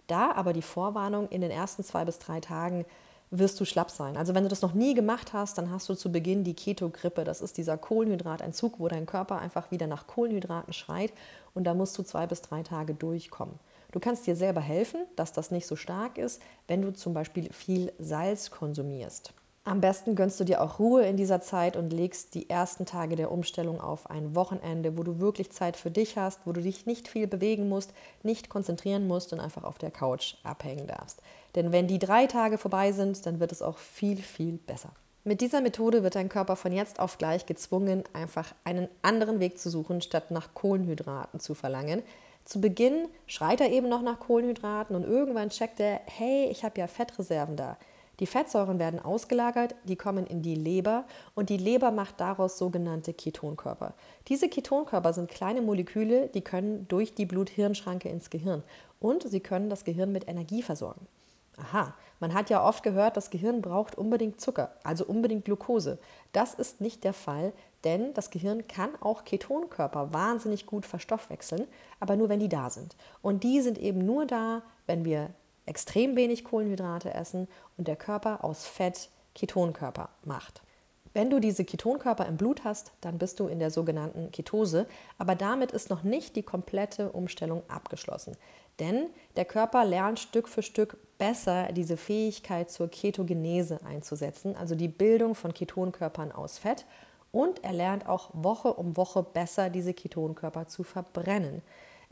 Da 0.07 0.31
aber 0.31 0.53
die 0.53 0.63
Vorwarnung 0.63 1.29
in 1.31 1.41
den 1.41 1.51
ersten 1.51 1.83
zwei 1.83 2.05
bis 2.05 2.21
drei 2.21 2.39
Tagen 2.39 2.85
wirst 3.33 3.59
du 3.59 3.65
schlapp 3.65 3.91
sein. 3.91 4.17
Also 4.17 4.35
wenn 4.35 4.45
du 4.45 4.51
das 4.51 4.63
noch 4.63 4.75
nie 4.75 4.95
gemacht 4.95 5.33
hast, 5.33 5.57
dann 5.57 5.71
hast 5.71 5.89
du 5.89 5.95
zu 5.95 6.13
Beginn 6.13 6.45
die 6.45 6.55
Keto-Grippe. 6.55 7.25
Das 7.25 7.41
ist 7.41 7.57
dieser 7.57 7.79
Kohlenhydrateinzug, 7.79 8.79
wo 8.79 8.89
dein 8.89 9.07
Körper 9.07 9.39
einfach 9.39 9.71
wieder 9.71 9.87
nach 9.87 10.07
Kohlenhydraten 10.07 10.75
schreit 10.75 11.13
und 11.55 11.65
da 11.65 11.75
musst 11.75 11.97
du 11.97 12.03
zwei 12.03 12.27
bis 12.27 12.43
drei 12.43 12.63
Tage 12.63 12.95
durchkommen. 12.95 13.59
Du 13.91 14.01
kannst 14.01 14.27
dir 14.27 14.37
selber 14.37 14.61
helfen, 14.61 15.07
dass 15.17 15.33
das 15.33 15.51
nicht 15.51 15.67
so 15.67 15.77
stark 15.77 16.19
ist, 16.19 16.41
wenn 16.69 16.83
du 16.83 16.93
zum 16.93 17.15
Beispiel 17.15 17.53
viel 17.53 17.93
Salz 17.99 18.51
konsumierst. 18.51 19.33
Am 19.65 19.81
besten 19.81 20.17
gönnst 20.17 20.41
du 20.41 20.45
dir 20.45 20.61
auch 20.61 20.81
Ruhe 20.81 21.07
in 21.07 21.17
dieser 21.17 21.41
Zeit 21.41 21.77
und 21.77 21.93
legst 21.93 22.35
die 22.35 22.51
ersten 22.51 22.85
Tage 22.85 23.15
der 23.15 23.31
Umstellung 23.31 23.81
auf 23.81 24.11
ein 24.11 24.35
Wochenende, 24.35 24.99
wo 24.99 25.05
du 25.05 25.21
wirklich 25.21 25.53
Zeit 25.53 25.77
für 25.77 25.91
dich 25.91 26.19
hast, 26.19 26.41
wo 26.47 26.53
du 26.53 26.61
dich 26.61 26.85
nicht 26.85 27.07
viel 27.07 27.29
bewegen 27.29 27.69
musst, 27.69 27.93
nicht 28.25 28.49
konzentrieren 28.49 29.07
musst 29.07 29.33
und 29.33 29.39
einfach 29.39 29.63
auf 29.63 29.79
der 29.79 29.93
Couch 29.93 30.35
abhängen 30.43 30.89
darfst. 30.89 31.23
Denn 31.55 31.71
wenn 31.71 31.87
die 31.87 32.01
drei 32.01 32.27
Tage 32.27 32.59
vorbei 32.59 32.91
sind, 32.91 33.25
dann 33.25 33.39
wird 33.39 33.53
es 33.53 33.63
auch 33.63 33.79
viel, 33.79 34.17
viel 34.17 34.55
besser. 34.55 34.91
Mit 35.23 35.41
dieser 35.41 35.61
Methode 35.61 36.03
wird 36.03 36.17
dein 36.17 36.29
Körper 36.29 36.57
von 36.57 36.73
jetzt 36.73 36.99
auf 36.99 37.17
gleich 37.17 37.47
gezwungen, 37.47 38.03
einfach 38.13 38.53
einen 38.65 38.89
anderen 39.03 39.39
Weg 39.39 39.61
zu 39.61 39.71
suchen, 39.71 40.01
statt 40.01 40.33
nach 40.33 40.55
Kohlenhydraten 40.55 41.39
zu 41.39 41.55
verlangen. 41.55 42.03
Zu 42.45 42.61
Beginn 42.61 43.07
schreit 43.29 43.61
er 43.61 43.71
eben 43.71 43.89
noch 43.89 44.03
nach 44.03 44.19
Kohlenhydraten 44.19 44.97
und 44.97 45.05
irgendwann 45.05 45.51
checkt 45.51 45.79
er, 45.79 46.01
hey, 46.07 46.49
ich 46.51 46.65
habe 46.65 46.81
ja 46.81 46.89
Fettreserven 46.89 47.55
da. 47.55 47.77
Die 48.21 48.27
Fettsäuren 48.27 48.79
werden 48.79 49.01
ausgelagert, 49.01 49.75
die 49.85 49.97
kommen 49.97 50.27
in 50.27 50.43
die 50.43 50.55
Leber 50.55 51.05
und 51.35 51.49
die 51.49 51.57
Leber 51.57 51.91
macht 51.91 52.21
daraus 52.21 52.59
sogenannte 52.59 53.15
Ketonkörper. 53.15 53.95
Diese 54.29 54.49
Ketonkörper 54.49 55.13
sind 55.13 55.31
kleine 55.31 55.63
Moleküle, 55.63 56.29
die 56.29 56.43
können 56.43 56.87
durch 56.89 57.15
die 57.15 57.27
Blut-Hirn-Schranke 57.27 58.09
ins 58.09 58.31
Gehirn 58.31 58.63
und 59.01 59.23
sie 59.29 59.41
können 59.41 59.71
das 59.71 59.85
Gehirn 59.85 60.13
mit 60.13 60.29
Energie 60.29 60.63
versorgen. 60.63 61.07
Aha, 61.59 61.95
man 62.21 62.33
hat 62.33 62.51
ja 62.51 62.67
oft 62.67 62.83
gehört, 62.83 63.17
das 63.17 63.31
Gehirn 63.31 63.61
braucht 63.61 63.97
unbedingt 63.97 64.41
Zucker, 64.41 64.73
also 64.85 65.05
unbedingt 65.05 65.45
Glucose. 65.45 65.99
Das 66.33 66.55
ist 66.55 66.81
nicht 66.81 67.05
der 67.05 67.13
Fall, 67.13 67.53
denn 67.85 68.15
das 68.15 68.31
Gehirn 68.31 68.67
kann 68.69 68.91
auch 69.01 69.25
Ketonkörper 69.25 70.13
wahnsinnig 70.15 70.67
gut 70.67 70.87
verstoffwechseln, 70.87 71.67
aber 72.01 72.17
nur 72.17 72.29
wenn 72.29 72.41
die 72.41 72.49
da 72.49 72.71
sind. 72.71 72.97
Und 73.21 73.43
die 73.43 73.61
sind 73.61 73.79
eben 73.79 74.07
nur 74.07 74.25
da, 74.25 74.63
wenn 74.87 75.05
wir 75.05 75.31
extrem 75.67 76.17
wenig 76.17 76.45
Kohlenhydrate 76.45 77.15
essen 77.15 77.49
und 77.77 77.89
der 77.89 77.97
Körper 77.97 78.45
aus 78.45 78.67
Fett 78.67 79.11
Ketonkörper 79.35 80.11
macht. 80.25 80.63
Wenn 81.15 81.29
du 81.29 81.41
diese 81.41 81.65
Ketonkörper 81.65 82.27
im 82.27 82.39
Blut 82.39 82.65
hast, 82.65 82.93
dann 83.03 83.19
bist 83.19 83.39
du 83.39 83.47
in 83.47 83.59
der 83.59 83.71
sogenannten 83.71 84.31
Ketose, 84.33 84.87
aber 85.19 85.35
damit 85.35 85.73
ist 85.73 85.91
noch 85.91 86.03
nicht 86.03 86.37
die 86.37 86.43
komplette 86.43 87.13
Umstellung 87.13 87.63
abgeschlossen. 87.69 88.37
Denn 88.79 89.09
der 89.37 89.45
Körper 89.45 89.85
lernt 89.85 90.19
Stück 90.19 90.49
für 90.49 90.63
Stück 90.63 90.97
besser 91.19 91.71
diese 91.73 91.99
Fähigkeit 91.99 92.71
zur 92.71 92.89
Ketogenese 92.89 93.85
einzusetzen, 93.85 94.57
also 94.57 94.75
die 94.75 94.89
Bildung 94.89 95.35
von 95.35 95.53
Ketonkörpern 95.53 96.33
aus 96.33 96.59
Fett. 96.59 96.87
Und 97.31 97.63
er 97.65 97.73
lernt 97.73 98.09
auch 98.09 98.31
Woche 98.33 98.73
um 98.75 98.97
Woche 98.97 99.23
besser 99.23 99.71
diese 99.71 99.95
Ketonkörper 99.95 100.67
zu 100.67 100.83
verbrennen. 100.83 101.63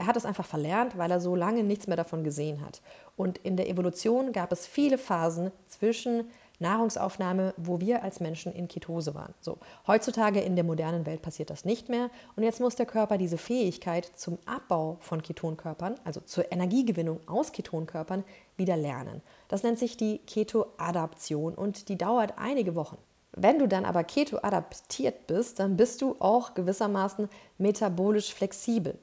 Er 0.01 0.07
hat 0.07 0.17
es 0.17 0.25
einfach 0.25 0.47
verlernt, 0.47 0.97
weil 0.97 1.11
er 1.11 1.21
so 1.21 1.37
lange 1.37 1.63
nichts 1.63 1.87
mehr 1.87 1.97
davon 1.99 2.25
gesehen 2.25 2.63
hat. 2.63 2.81
Und 3.19 3.37
in 3.37 3.59
der 3.59 3.69
Evolution 3.69 4.33
gab 4.33 4.51
es 4.51 4.67
viele 4.67 4.97
Phasen 4.97 5.53
zwischen 5.67 6.25
Nahrungsaufnahme, 6.59 7.53
wo 7.59 7.81
wir 7.81 8.03
als 8.03 8.19
Menschen 8.19 8.51
in 8.51 8.67
Ketose 8.67 9.15
waren. 9.15 9.35
So, 9.43 9.59
heutzutage 9.87 10.41
in 10.41 10.57
der 10.57 10.65
modernen 10.65 11.05
Welt 11.05 11.21
passiert 11.21 11.51
das 11.51 11.67
nicht 11.67 11.91
mehr 11.91 12.09
und 12.35 12.45
jetzt 12.45 12.61
muss 12.61 12.77
der 12.77 12.87
Körper 12.87 13.19
diese 13.19 13.37
Fähigkeit 13.37 14.11
zum 14.15 14.39
Abbau 14.47 14.97
von 15.01 15.21
Ketonkörpern, 15.21 15.97
also 16.05 16.23
zur 16.23 16.51
Energiegewinnung 16.51 17.21
aus 17.27 17.53
Ketonkörpern, 17.53 18.25
wieder 18.57 18.79
lernen. 18.79 19.21
Das 19.49 19.63
nennt 19.65 19.79
sich 19.79 19.99
die 19.99 20.21
Ketoadaption 20.27 21.55
und 21.55 21.91
die 21.91 21.99
dauert 21.99 22.39
einige 22.39 22.75
Wochen. 22.75 22.97
Wenn 23.33 23.59
du 23.59 23.69
dann 23.69 23.85
aber 23.85 24.03
ketoadaptiert 24.03 25.27
bist, 25.27 25.61
dann 25.61 25.77
bist 25.77 26.01
du 26.01 26.17
auch 26.21 26.55
gewissermaßen 26.55 27.29
metabolisch 27.59 28.33
flexibel. 28.33 28.99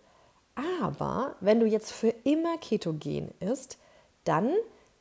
Aber 0.57 1.35
wenn 1.39 1.59
du 1.59 1.67
jetzt 1.67 1.91
für 1.91 2.09
immer 2.23 2.57
ketogen 2.57 3.29
isst, 3.39 3.77
dann 4.23 4.51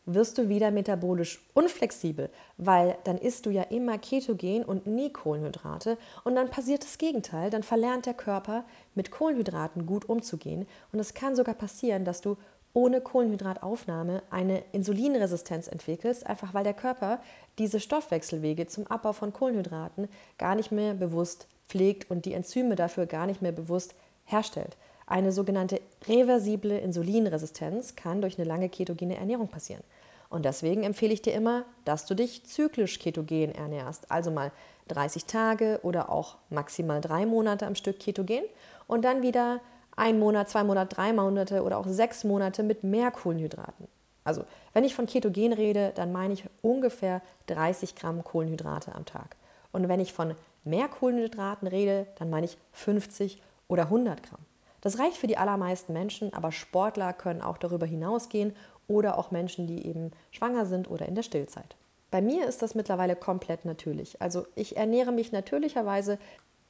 wirst 0.05 0.37
du 0.37 0.51
wieder 0.51 0.71
metabolisch 0.71 1.40
unflexibel, 1.55 2.29
weil 2.59 2.97
dann 3.05 3.16
isst 3.16 3.47
du 3.47 3.51
ja 3.51 3.62
immer 3.62 3.97
ketogen 3.99 4.64
und 4.64 4.87
nie 4.87 5.11
Kohlenhydrate. 5.11 5.97
Und 6.25 6.37
dann 6.37 6.51
passiert 6.51 6.85
das 6.85 6.99
Gegenteil, 6.99 7.49
dann 7.49 7.62
verlernt 7.62 8.05
der 8.05 8.14
Körper 8.14 8.64
mit 8.95 9.11
Kohlenhydraten 9.11 9.87
gut 9.87 10.09
umzugehen. 10.09 10.69
Und 10.92 11.01
es 11.01 11.14
kann 11.14 11.35
sogar 11.35 11.55
passieren, 11.55 12.05
dass 12.05 12.21
du 12.21 12.37
ohne 12.75 13.01
Kohlenhydrataufnahme 13.01 14.23
eine 14.29 14.62
Insulinresistenz 14.73 15.69
entwickelst, 15.69 16.27
einfach 16.27 16.53
weil 16.53 16.64
der 16.64 16.75
Körper 16.75 17.21
diese 17.57 17.81
Stoffwechselwege 17.81 18.66
zum 18.66 18.87
Abbau 18.88 19.14
von 19.14 19.33
Kohlenhydraten 19.33 20.09
gar 20.37 20.55
nicht 20.55 20.71
mehr 20.71 20.92
bewusst 20.92 21.49
pflegt 21.66 22.11
und 22.11 22.27
die 22.27 22.35
Enzyme 22.35 22.77
dafür 22.77 23.07
gar 23.07 23.27
nicht 23.27 23.40
mehr 23.40 23.53
bewusst 23.53 23.95
herstellt. 24.27 24.77
Eine 25.07 25.31
sogenannte 25.31 25.81
reversible 26.09 26.79
Insulinresistenz 26.79 27.95
kann 27.95 28.21
durch 28.21 28.38
eine 28.38 28.49
lange 28.49 28.69
ketogene 28.69 29.16
Ernährung 29.16 29.49
passieren. 29.49 29.83
Und 30.29 30.45
deswegen 30.45 30.83
empfehle 30.83 31.12
ich 31.12 31.23
dir 31.23 31.33
immer, 31.33 31.64
dass 31.85 32.07
du 32.07 32.14
dich 32.14 32.45
zyklisch 32.45 32.99
ketogen 32.99 33.55
ernährst. 33.55 34.11
Also 34.11 34.33
mal 34.33 34.51
30 34.88 35.27
Tage 35.27 35.81
oder 35.83 36.11
auch 36.11 36.37
maximal 36.51 37.01
drei 37.01 37.27
Monate 37.27 37.66
am 37.66 37.77
Stück 37.77 38.01
ketogen 38.01 38.42
und 38.88 39.05
dann 39.05 39.23
wieder 39.23 39.61
ein 39.95 40.19
Monat, 40.19 40.51
zwei 40.51 40.64
Monate, 40.64 40.95
drei 40.95 41.12
Monate 41.12 41.62
oder 41.62 41.79
auch 41.79 41.87
sechs 41.87 42.25
Monate 42.25 42.62
mit 42.62 42.83
mehr 42.83 43.11
Kohlenhydraten. 43.11 43.87
Also 44.25 44.45
wenn 44.73 44.83
ich 44.83 44.95
von 44.95 45.07
Ketogen 45.07 45.53
rede, 45.53 45.92
dann 45.95 46.11
meine 46.11 46.35
ich 46.35 46.45
ungefähr 46.61 47.23
30 47.47 47.95
Gramm 47.95 48.25
Kohlenhydrate 48.25 48.92
am 48.95 49.05
Tag. 49.05 49.37
Und 49.71 49.88
wenn 49.88 50.01
ich 50.01 50.12
von 50.12 50.35
mehr 50.64 50.88
Kohlenhydraten 50.88 51.69
rede, 51.69 52.09
dann 52.19 52.29
meine 52.29 52.47
ich 52.47 52.59
50 52.73 53.40
oder 53.69 53.85
100 53.85 54.23
Gramm. 54.25 54.45
Das 54.87 55.01
reicht 55.01 55.16
für 55.16 55.27
die 55.27 55.37
allermeisten 55.37 55.92
Menschen, 55.92 56.33
aber 56.33 56.53
Sportler 56.53 57.12
können 57.12 57.42
auch 57.42 57.59
darüber 57.59 57.87
hinausgehen 57.87 58.55
oder 58.87 59.18
auch 59.18 59.33
Menschen, 59.33 59.66
die 59.66 59.85
eben 59.85 60.12
schwanger 60.31 60.64
sind 60.64 60.88
oder 60.88 61.07
in 61.07 61.16
der 61.16 61.25
Stillzeit. 61.25 61.75
Bei 62.12 62.22
mir 62.22 62.46
ist 62.46 62.62
das 62.62 62.77
mittlerweile 62.77 63.16
komplett 63.16 63.64
natürlich. 63.64 64.22
Also 64.22 64.46
ich 64.55 64.77
ernähre 64.77 65.11
mich 65.11 65.33
natürlicherweise 65.33 66.20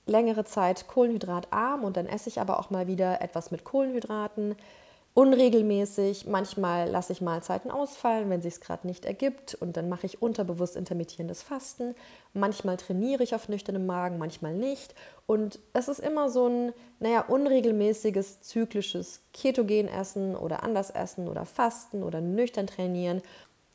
längere 0.07 0.47
Zeit 0.47 0.89
kohlenhydratarm 0.89 1.85
und 1.85 1.99
dann 1.99 2.07
esse 2.07 2.31
ich 2.31 2.41
aber 2.41 2.59
auch 2.59 2.71
mal 2.71 2.87
wieder 2.87 3.21
etwas 3.21 3.51
mit 3.51 3.65
Kohlenhydraten. 3.65 4.57
Unregelmäßig, 5.17 6.27
manchmal 6.27 6.91
lasse 6.91 7.15
ich 7.15 7.23
Mahlzeiten 7.23 7.71
ausfallen, 7.71 8.29
wenn 8.29 8.43
sich 8.43 8.53
es 8.53 8.61
gerade 8.61 8.87
nicht 8.87 9.07
ergibt 9.07 9.55
und 9.55 9.79
dann 9.79 9.89
mache 9.89 10.05
ich 10.05 10.21
unterbewusst 10.21 10.77
intermittierendes 10.77 11.41
Fasten. 11.41 11.95
Manchmal 12.35 12.77
trainiere 12.77 13.23
ich 13.23 13.35
auf 13.35 13.49
nüchternem 13.49 13.87
Magen, 13.87 14.19
manchmal 14.19 14.53
nicht. 14.53 14.95
Und 15.25 15.59
es 15.73 15.89
ist 15.89 16.01
immer 16.01 16.29
so 16.29 16.49
ein, 16.49 16.75
naja, 17.01 17.23
unregelmäßiges, 17.23 18.43
zyklisches 18.43 19.23
Ketogenessen 19.33 20.37
oder 20.37 20.63
anders 20.63 20.91
essen 20.91 21.29
oder 21.29 21.47
Fasten 21.47 22.03
oder 22.03 22.21
nüchtern 22.21 22.67
trainieren. 22.67 23.23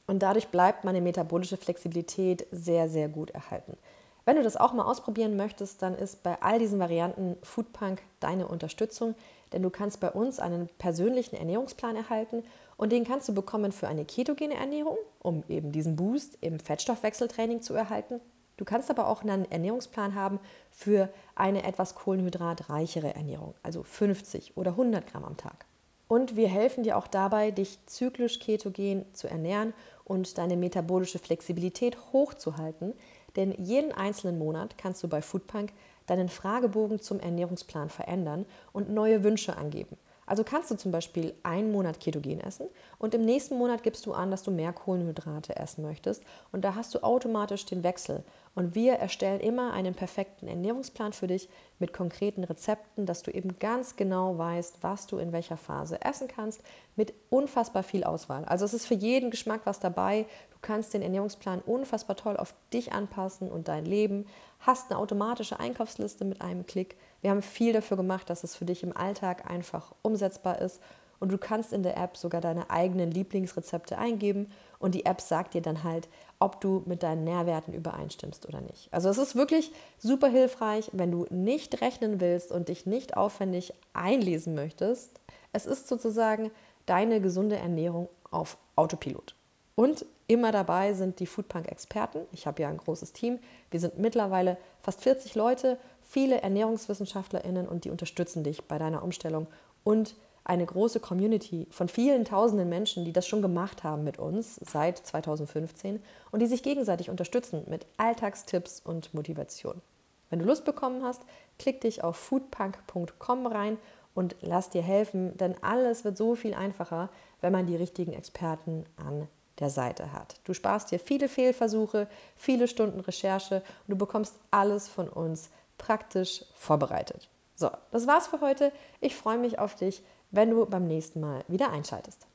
Und 0.05 0.19
dadurch 0.19 0.49
bleibt 0.49 0.83
meine 0.83 1.01
metabolische 1.01 1.57
Flexibilität 1.57 2.45
sehr, 2.51 2.87
sehr 2.87 3.09
gut 3.09 3.31
erhalten. 3.31 3.77
Wenn 4.25 4.35
du 4.35 4.43
das 4.43 4.57
auch 4.57 4.73
mal 4.73 4.85
ausprobieren 4.85 5.35
möchtest, 5.35 5.81
dann 5.81 5.95
ist 5.95 6.21
bei 6.21 6.39
all 6.41 6.59
diesen 6.59 6.79
Varianten 6.79 7.37
Foodpunk 7.41 8.01
deine 8.19 8.47
Unterstützung, 8.47 9.15
denn 9.51 9.63
du 9.63 9.69
kannst 9.69 9.99
bei 9.99 10.11
uns 10.11 10.39
einen 10.39 10.69
persönlichen 10.77 11.35
Ernährungsplan 11.35 11.95
erhalten 11.95 12.43
und 12.77 12.91
den 12.91 13.03
kannst 13.03 13.27
du 13.29 13.33
bekommen 13.33 13.71
für 13.71 13.87
eine 13.87 14.05
ketogene 14.05 14.55
Ernährung, 14.55 14.97
um 15.19 15.43
eben 15.49 15.71
diesen 15.71 15.95
Boost 15.95 16.37
im 16.41 16.59
Fettstoffwechseltraining 16.59 17.61
zu 17.61 17.73
erhalten. 17.73 18.21
Du 18.57 18.65
kannst 18.65 18.91
aber 18.91 19.07
auch 19.07 19.23
einen 19.23 19.49
Ernährungsplan 19.49 20.13
haben 20.13 20.39
für 20.69 21.09
eine 21.33 21.63
etwas 21.63 21.95
kohlenhydratreichere 21.95 23.15
Ernährung, 23.15 23.55
also 23.63 23.81
50 23.81 24.55
oder 24.55 24.71
100 24.71 25.07
Gramm 25.07 25.25
am 25.25 25.35
Tag. 25.35 25.65
Und 26.07 26.35
wir 26.35 26.47
helfen 26.47 26.83
dir 26.83 26.97
auch 26.97 27.07
dabei, 27.07 27.51
dich 27.51 27.79
zyklisch 27.85 28.39
ketogen 28.39 29.05
zu 29.13 29.27
ernähren 29.27 29.73
und 30.03 30.37
deine 30.37 30.57
metabolische 30.57 31.19
Flexibilität 31.19 31.97
hochzuhalten, 32.11 32.93
denn 33.35 33.53
jeden 33.57 33.91
einzelnen 33.91 34.37
Monat 34.37 34.77
kannst 34.77 35.03
du 35.03 35.07
bei 35.07 35.21
Foodpunk 35.21 35.71
deinen 36.07 36.29
Fragebogen 36.29 36.99
zum 36.99 37.19
Ernährungsplan 37.19 37.89
verändern 37.89 38.45
und 38.73 38.89
neue 38.89 39.23
Wünsche 39.23 39.57
angeben. 39.57 39.97
Also 40.31 40.45
kannst 40.45 40.71
du 40.71 40.75
zum 40.75 40.93
Beispiel 40.93 41.33
einen 41.43 41.73
Monat 41.73 41.99
Ketogen 41.99 42.39
essen 42.39 42.67
und 42.99 43.13
im 43.13 43.25
nächsten 43.25 43.57
Monat 43.57 43.83
gibst 43.83 44.05
du 44.05 44.13
an, 44.13 44.31
dass 44.31 44.43
du 44.43 44.51
mehr 44.51 44.71
Kohlenhydrate 44.71 45.57
essen 45.57 45.83
möchtest 45.83 46.23
und 46.53 46.63
da 46.63 46.75
hast 46.75 46.95
du 46.95 47.03
automatisch 47.03 47.65
den 47.65 47.83
Wechsel. 47.83 48.23
Und 48.55 48.73
wir 48.73 48.93
erstellen 48.93 49.41
immer 49.41 49.73
einen 49.73 49.93
perfekten 49.93 50.47
Ernährungsplan 50.47 51.11
für 51.11 51.27
dich 51.27 51.49
mit 51.79 51.91
konkreten 51.91 52.45
Rezepten, 52.45 53.05
dass 53.05 53.23
du 53.23 53.31
eben 53.31 53.59
ganz 53.59 53.97
genau 53.97 54.37
weißt, 54.37 54.77
was 54.81 55.05
du 55.05 55.17
in 55.17 55.33
welcher 55.33 55.57
Phase 55.57 56.01
essen 56.01 56.29
kannst, 56.29 56.61
mit 56.95 57.13
unfassbar 57.29 57.83
viel 57.83 58.05
Auswahl. 58.05 58.45
Also 58.45 58.63
es 58.63 58.73
ist 58.73 58.85
für 58.85 58.93
jeden 58.93 59.31
Geschmack 59.31 59.61
was 59.65 59.81
dabei. 59.81 60.27
Du 60.61 60.67
kannst 60.67 60.93
den 60.93 61.01
Ernährungsplan 61.01 61.61
unfassbar 61.65 62.15
toll 62.15 62.37
auf 62.37 62.53
dich 62.71 62.93
anpassen 62.93 63.49
und 63.49 63.67
dein 63.67 63.83
Leben. 63.83 64.27
Hast 64.59 64.91
eine 64.91 64.99
automatische 64.99 65.59
Einkaufsliste 65.59 66.23
mit 66.23 66.41
einem 66.41 66.67
Klick. 66.67 66.97
Wir 67.21 67.31
haben 67.31 67.41
viel 67.41 67.73
dafür 67.73 67.97
gemacht, 67.97 68.29
dass 68.29 68.43
es 68.43 68.55
für 68.55 68.65
dich 68.65 68.83
im 68.83 68.95
Alltag 68.95 69.49
einfach 69.49 69.91
umsetzbar 70.03 70.59
ist 70.59 70.79
und 71.19 71.31
du 71.31 71.37
kannst 71.37 71.71
in 71.71 71.83
der 71.83 71.97
App 71.97 72.17
sogar 72.17 72.41
deine 72.41 72.69
eigenen 72.69 73.09
Lieblingsrezepte 73.11 73.97
eingeben 73.97 74.51
und 74.77 74.93
die 74.93 75.05
App 75.05 75.21
sagt 75.21 75.53
dir 75.53 75.61
dann 75.61 75.83
halt, 75.83 76.09
ob 76.39 76.59
du 76.61 76.83
mit 76.85 77.03
deinen 77.03 77.23
Nährwerten 77.23 77.73
übereinstimmst 77.73 78.47
oder 78.47 78.61
nicht. 78.61 78.91
Also 78.91 79.09
es 79.09 79.17
ist 79.17 79.35
wirklich 79.35 79.71
super 79.97 80.27
hilfreich, 80.27 80.89
wenn 80.93 81.11
du 81.11 81.25
nicht 81.29 81.81
rechnen 81.81 82.19
willst 82.19 82.51
und 82.51 82.69
dich 82.69 82.85
nicht 82.85 83.17
aufwendig 83.17 83.73
einlesen 83.93 84.55
möchtest. 84.55 85.19
Es 85.53 85.65
ist 85.65 85.87
sozusagen 85.87 86.51
deine 86.85 87.21
gesunde 87.21 87.57
Ernährung 87.57 88.09
auf 88.31 88.57
Autopilot. 88.75 89.35
Und 89.81 90.05
immer 90.27 90.51
dabei 90.51 90.93
sind 90.93 91.19
die 91.19 91.25
Foodpunk-Experten. 91.25 92.27
Ich 92.31 92.45
habe 92.45 92.61
ja 92.61 92.69
ein 92.69 92.77
großes 92.77 93.13
Team. 93.13 93.39
Wir 93.71 93.79
sind 93.79 93.97
mittlerweile 93.97 94.57
fast 94.79 95.01
40 95.01 95.33
Leute, 95.33 95.79
viele 96.03 96.43
ErnährungswissenschaftlerInnen 96.43 97.67
und 97.67 97.83
die 97.83 97.89
unterstützen 97.89 98.43
dich 98.43 98.63
bei 98.65 98.77
deiner 98.77 99.01
Umstellung 99.01 99.47
und 99.83 100.13
eine 100.43 100.67
große 100.67 100.99
Community 100.99 101.65
von 101.71 101.87
vielen 101.87 102.25
tausenden 102.25 102.69
Menschen, 102.69 103.05
die 103.05 103.11
das 103.11 103.25
schon 103.25 103.41
gemacht 103.41 103.83
haben 103.83 104.03
mit 104.03 104.19
uns 104.19 104.57
seit 104.57 104.99
2015 104.99 105.99
und 106.29 106.41
die 106.41 106.45
sich 106.45 106.61
gegenseitig 106.61 107.09
unterstützen 107.09 107.63
mit 107.67 107.87
Alltagstipps 107.97 108.81
und 108.85 109.15
Motivation. 109.15 109.81
Wenn 110.29 110.37
du 110.37 110.45
Lust 110.45 110.63
bekommen 110.63 111.01
hast, 111.03 111.23
klick 111.57 111.81
dich 111.81 112.03
auf 112.03 112.17
foodpunk.com 112.17 113.47
rein 113.47 113.79
und 114.13 114.35
lass 114.41 114.69
dir 114.69 114.83
helfen, 114.83 115.35
denn 115.37 115.55
alles 115.63 116.05
wird 116.05 116.17
so 116.17 116.35
viel 116.35 116.53
einfacher, 116.53 117.09
wenn 117.41 117.51
man 117.51 117.65
die 117.65 117.75
richtigen 117.75 118.13
Experten 118.13 118.85
an 118.95 119.27
der 119.61 119.69
Seite 119.69 120.11
hat. 120.11 120.39
Du 120.43 120.53
sparst 120.53 120.91
dir 120.91 120.99
viele 120.99 121.29
Fehlversuche, 121.29 122.07
viele 122.35 122.67
Stunden 122.67 122.99
Recherche 122.99 123.63
und 123.87 123.91
du 123.91 123.95
bekommst 123.95 124.35
alles 124.51 124.89
von 124.89 125.07
uns 125.07 125.49
praktisch 125.77 126.43
vorbereitet. 126.55 127.29
So, 127.55 127.69
das 127.91 128.07
war's 128.07 128.27
für 128.27 128.41
heute. 128.41 128.71
Ich 128.99 129.15
freue 129.15 129.37
mich 129.37 129.59
auf 129.59 129.75
dich 129.75 130.03
wenn 130.31 130.49
du 130.49 130.65
beim 130.65 130.87
nächsten 130.87 131.19
Mal 131.19 131.43
wieder 131.47 131.71
einschaltest. 131.71 132.25